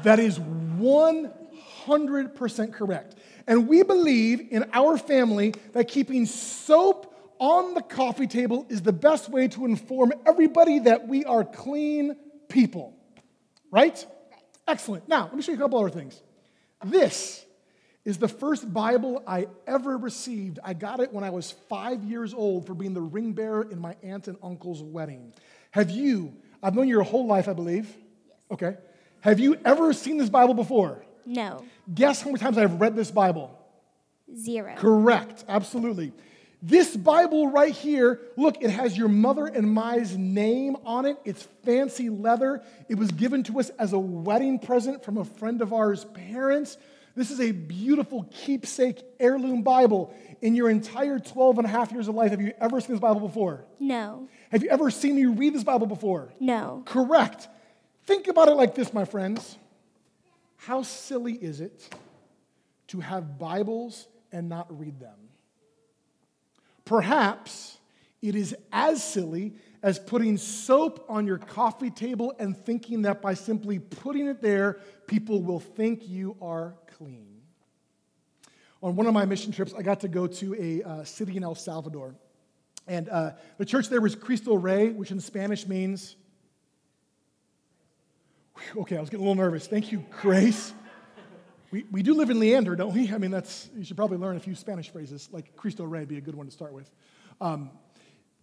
that 0.04 0.18
is 0.18 0.40
100% 0.40 2.72
correct. 2.72 3.16
And 3.48 3.68
we 3.68 3.84
believe 3.84 4.48
in 4.50 4.64
our 4.72 4.98
family 4.98 5.54
that 5.74 5.90
keeping 5.90 6.26
soap 6.26 7.14
on 7.38 7.74
the 7.74 7.82
coffee 7.82 8.28
table 8.28 8.66
is 8.70 8.82
the 8.82 8.94
best 8.94 9.28
way 9.28 9.50
to 9.50 9.66
inform 9.66 10.14
everybody 10.26 10.80
that 10.80 11.06
we 11.06 11.26
are 11.26 11.44
clean 11.44 12.16
people. 12.48 12.96
Right? 13.72 14.06
Excellent. 14.66 15.10
Now, 15.10 15.26
let 15.26 15.36
me 15.36 15.42
show 15.42 15.52
you 15.52 15.58
a 15.58 15.62
couple 15.62 15.80
other 15.80 15.90
things. 15.90 16.22
This 16.86 17.46
is 18.06 18.20
the 18.20 18.30
first 18.30 18.74
Bible 18.74 19.22
I 19.28 19.48
ever 19.68 19.98
received. 19.98 20.60
I 20.64 20.76
got 20.76 21.02
it 21.02 21.12
when 21.12 21.26
I 21.26 21.30
was 21.30 21.52
five 21.68 22.06
years 22.06 22.34
old 22.34 22.68
for 22.68 22.74
being 22.74 22.94
the 22.94 23.02
ring 23.02 23.34
bearer 23.34 23.70
in 23.70 23.80
my 23.80 23.98
aunt 24.02 24.30
and 24.30 24.38
uncle's 24.42 24.82
wedding. 24.82 25.34
Have 25.72 25.92
you, 25.92 26.34
I've 26.62 26.76
known 26.76 26.88
you 26.88 26.96
your 26.96 27.04
whole 27.04 27.26
life, 27.26 27.48
I 27.48 27.54
believe. 27.54 27.94
Okay. 28.52 28.76
Have 29.22 29.40
you 29.40 29.58
ever 29.66 29.94
seen 29.94 30.18
this 30.18 30.30
Bible 30.30 30.54
before? 30.54 31.04
No. 31.26 31.64
Guess 31.94 32.22
how 32.22 32.30
many 32.30 32.40
times 32.40 32.58
I've 32.58 32.80
read 32.80 32.96
this 32.96 33.12
Bible? 33.12 33.58
Zero. 34.36 34.76
Correct, 34.78 35.44
absolutely. 35.48 36.14
This 36.62 36.96
Bible 36.96 37.48
right 37.48 37.74
here, 37.74 38.20
look, 38.36 38.62
it 38.62 38.70
has 38.70 38.98
your 38.98 39.08
mother 39.08 39.46
and 39.46 39.72
my's 39.72 40.18
name 40.18 40.76
on 40.86 41.06
it. 41.06 41.18
It's 41.24 41.48
fancy 41.64 42.10
leather. 42.10 42.62
It 42.90 42.96
was 42.96 43.12
given 43.12 43.44
to 43.44 43.60
us 43.60 43.70
as 43.80 43.94
a 43.94 44.00
wedding 44.00 44.60
present 44.60 45.04
from 45.06 45.18
a 45.18 45.24
friend 45.24 45.62
of 45.62 45.72
ours' 45.72 46.06
parents. 46.14 46.78
This 47.16 47.32
is 47.32 47.40
a 47.40 47.52
beautiful 47.52 48.30
keepsake 48.32 49.04
heirloom 49.20 49.62
Bible. 49.64 50.14
In 50.42 50.56
your 50.56 50.70
entire 50.70 51.20
12 51.20 51.58
and 51.58 51.66
a 51.66 51.70
half 51.70 51.92
years 51.92 52.08
of 52.08 52.16
life, 52.16 52.32
have 52.32 52.42
you 52.42 52.54
ever 52.62 52.80
seen 52.80 52.92
this 52.92 53.00
Bible 53.00 53.20
before? 53.20 53.66
No. 53.80 54.28
Have 54.52 54.64
you 54.64 54.70
ever 54.70 54.90
seen 54.90 55.16
me 55.16 55.26
read 55.26 55.54
this 55.54 55.64
Bible 55.64 55.88
before? 55.88 56.34
No. 56.40 56.84
Correct. 56.86 57.48
Think 58.06 58.28
about 58.28 58.48
it 58.48 58.56
like 58.56 58.74
this, 58.74 58.94
my 58.94 59.06
friends. 59.06 59.58
How 60.56 60.84
silly 60.84 61.34
is 61.34 61.62
it 61.62 61.90
to 62.88 63.00
have 63.00 63.38
Bibles 63.38 64.08
and 64.32 64.50
not 64.50 64.80
read 64.80 65.00
them? 65.00 65.18
Perhaps 66.86 67.78
it 68.22 68.36
is 68.36 68.56
as 68.72 69.04
silly 69.04 69.54
as 69.82 70.00
putting 70.00 70.38
soap 70.38 71.06
on 71.08 71.26
your 71.26 71.38
coffee 71.38 71.90
table 71.90 72.34
and 72.40 72.58
thinking 72.58 73.04
that 73.04 73.22
by 73.22 73.34
simply 73.34 73.80
putting 73.80 74.28
it 74.28 74.42
there, 74.42 74.80
people 75.08 75.42
will 75.42 75.60
think 75.60 76.08
you 76.08 76.36
are 76.42 76.76
clean. 77.00 77.42
On 78.84 78.94
one 78.96 79.08
of 79.08 79.14
my 79.14 79.24
mission 79.24 79.54
trips, 79.54 79.74
I 79.74 79.82
got 79.82 80.02
to 80.02 80.10
go 80.10 80.28
to 80.28 80.56
a 80.56 80.88
uh, 80.88 81.04
city 81.06 81.38
in 81.38 81.46
El 81.46 81.56
Salvador. 81.56 82.14
And 82.88 83.08
uh, 83.08 83.32
the 83.58 83.64
church 83.64 83.88
there 83.88 84.02
was 84.02 84.16
Cristo 84.16 84.56
Rey, 84.56 84.90
which 84.90 85.12
in 85.12 85.22
Spanish 85.22 85.66
means. 85.66 86.18
Okay, 88.76 88.98
I 88.98 89.00
was 89.00 89.10
getting 89.10 89.26
a 89.26 89.30
little 89.30 89.42
nervous. 89.42 89.66
Thank 89.66 89.94
you, 89.94 90.04
Grace. 90.22 90.74
We, 91.72 91.86
we 91.90 92.04
do 92.04 92.16
live 92.16 92.30
in 92.30 92.40
Leander, 92.40 92.76
don't 92.76 92.94
we? 92.94 93.14
I 93.14 93.18
mean, 93.18 93.32
that's, 93.32 93.70
you 93.78 93.86
should 93.86 93.96
probably 93.96 94.18
learn 94.18 94.36
a 94.36 94.42
few 94.42 94.56
Spanish 94.56 94.90
phrases, 94.90 95.30
like 95.32 95.56
Cristo 95.56 95.86
Rey 95.86 96.04
be 96.04 96.18
a 96.18 96.22
good 96.22 96.36
one 96.36 96.48
to 96.48 96.52
start 96.52 96.74
with. 96.74 96.90
Um, 97.40 97.70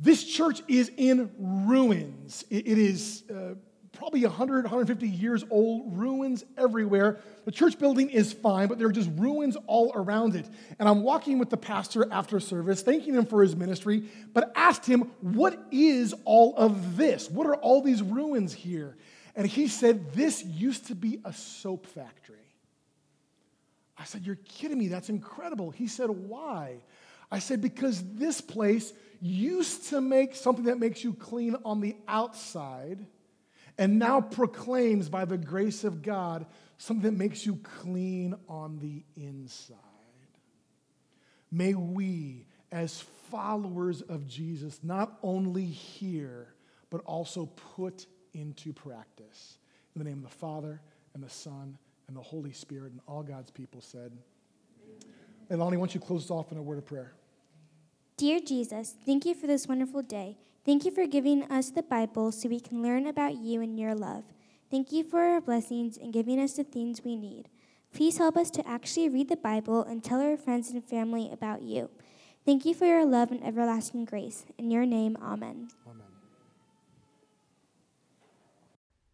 this 0.00 0.24
church 0.24 0.62
is 0.66 0.90
in 0.96 1.30
ruins. 1.38 2.44
it, 2.48 2.66
it 2.66 2.78
is 2.78 3.24
uh, 3.30 3.54
probably 3.96 4.22
100, 4.22 4.64
150 4.64 5.08
years 5.08 5.44
old, 5.50 5.96
ruins 5.96 6.44
everywhere. 6.56 7.18
The 7.44 7.52
church 7.52 7.78
building 7.78 8.10
is 8.10 8.32
fine, 8.32 8.68
but 8.68 8.78
there 8.78 8.86
are 8.86 8.92
just 8.92 9.10
ruins 9.16 9.56
all 9.66 9.92
around 9.94 10.36
it. 10.36 10.46
And 10.78 10.88
I'm 10.88 11.02
walking 11.02 11.38
with 11.38 11.50
the 11.50 11.56
pastor 11.56 12.06
after 12.12 12.38
service, 12.38 12.82
thanking 12.82 13.14
him 13.14 13.26
for 13.26 13.42
his 13.42 13.56
ministry, 13.56 14.04
but 14.32 14.52
asked 14.54 14.86
him, 14.86 15.10
What 15.20 15.58
is 15.70 16.14
all 16.24 16.54
of 16.56 16.96
this? 16.96 17.30
What 17.30 17.46
are 17.46 17.56
all 17.56 17.82
these 17.82 18.02
ruins 18.02 18.52
here? 18.52 18.96
And 19.34 19.46
he 19.46 19.68
said, 19.68 20.12
This 20.12 20.44
used 20.44 20.86
to 20.86 20.94
be 20.94 21.20
a 21.24 21.32
soap 21.32 21.86
factory. 21.86 22.36
I 23.98 24.04
said, 24.04 24.26
You're 24.26 24.36
kidding 24.36 24.78
me. 24.78 24.88
That's 24.88 25.08
incredible. 25.08 25.70
He 25.70 25.88
said, 25.88 26.10
Why? 26.10 26.76
I 27.30 27.38
said, 27.38 27.60
Because 27.60 28.02
this 28.14 28.40
place 28.40 28.92
used 29.20 29.88
to 29.88 30.00
make 30.00 30.34
something 30.34 30.66
that 30.66 30.78
makes 30.78 31.02
you 31.02 31.14
clean 31.14 31.56
on 31.64 31.80
the 31.80 31.96
outside 32.06 33.06
and 33.78 33.98
now 33.98 34.20
proclaims 34.20 35.08
by 35.08 35.24
the 35.24 35.38
grace 35.38 35.84
of 35.84 36.02
God 36.02 36.46
something 36.78 37.10
that 37.10 37.18
makes 37.18 37.44
you 37.44 37.56
clean 37.80 38.34
on 38.48 38.78
the 38.78 39.02
inside. 39.20 39.76
May 41.50 41.74
we, 41.74 42.46
as 42.72 43.04
followers 43.30 44.02
of 44.02 44.26
Jesus, 44.26 44.80
not 44.82 45.18
only 45.22 45.64
hear, 45.64 46.54
but 46.90 47.00
also 47.04 47.46
put 47.76 48.06
into 48.34 48.72
practice. 48.72 49.58
In 49.94 50.02
the 50.02 50.04
name 50.08 50.18
of 50.18 50.24
the 50.24 50.36
Father, 50.36 50.80
and 51.14 51.22
the 51.22 51.30
Son, 51.30 51.78
and 52.08 52.16
the 52.16 52.22
Holy 52.22 52.52
Spirit, 52.52 52.92
and 52.92 53.00
all 53.06 53.22
God's 53.22 53.50
people 53.50 53.80
said. 53.80 54.12
And 55.48 55.58
Lonnie, 55.58 55.76
why 55.76 55.82
don't 55.82 55.94
you 55.94 56.00
close 56.00 56.24
us 56.24 56.30
off 56.30 56.52
in 56.52 56.58
a 56.58 56.62
word 56.62 56.78
of 56.78 56.86
prayer? 56.86 57.14
Dear 58.16 58.40
Jesus, 58.40 58.94
thank 59.04 59.24
you 59.24 59.34
for 59.34 59.46
this 59.46 59.66
wonderful 59.66 60.02
day. 60.02 60.36
Thank 60.66 60.84
you 60.84 60.90
for 60.90 61.06
giving 61.06 61.44
us 61.44 61.70
the 61.70 61.84
Bible 61.84 62.32
so 62.32 62.48
we 62.48 62.58
can 62.58 62.82
learn 62.82 63.06
about 63.06 63.36
you 63.36 63.62
and 63.62 63.78
your 63.78 63.94
love. 63.94 64.24
Thank 64.68 64.90
you 64.90 65.04
for 65.04 65.20
our 65.20 65.40
blessings 65.40 65.96
and 65.96 66.12
giving 66.12 66.40
us 66.40 66.54
the 66.54 66.64
things 66.64 67.04
we 67.04 67.14
need. 67.14 67.48
Please 67.94 68.18
help 68.18 68.36
us 68.36 68.50
to 68.50 68.68
actually 68.68 69.08
read 69.08 69.28
the 69.28 69.36
Bible 69.36 69.84
and 69.84 70.02
tell 70.02 70.20
our 70.20 70.36
friends 70.36 70.70
and 70.70 70.84
family 70.84 71.30
about 71.32 71.62
you. 71.62 71.88
Thank 72.44 72.64
you 72.64 72.74
for 72.74 72.84
your 72.84 73.06
love 73.06 73.30
and 73.30 73.44
everlasting 73.44 74.06
grace. 74.06 74.44
In 74.58 74.72
your 74.72 74.84
name, 74.84 75.16
amen. 75.22 75.68
Amen. 75.86 76.06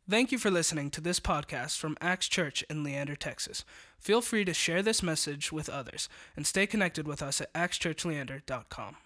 Thank 0.09 0.33
you 0.33 0.39
for 0.39 0.51
listening 0.51 0.89
to 0.93 1.03
this 1.03 1.21
podcast 1.21 1.77
from 1.77 1.99
Axe 2.01 2.29
Church 2.29 2.65
in 2.71 2.83
Leander, 2.83 3.15
Texas. 3.15 3.63
Feel 3.99 4.23
free 4.23 4.47
to 4.47 4.55
share 4.55 4.81
this 4.81 5.03
message 5.03 5.53
with 5.53 5.69
others 5.69 6.09
and 6.35 6.47
stay 6.47 6.67
connected 6.67 7.07
with 7.07 7.23
us 7.23 7.43
at 7.43 7.53
axechurchleander.com. 7.53 8.97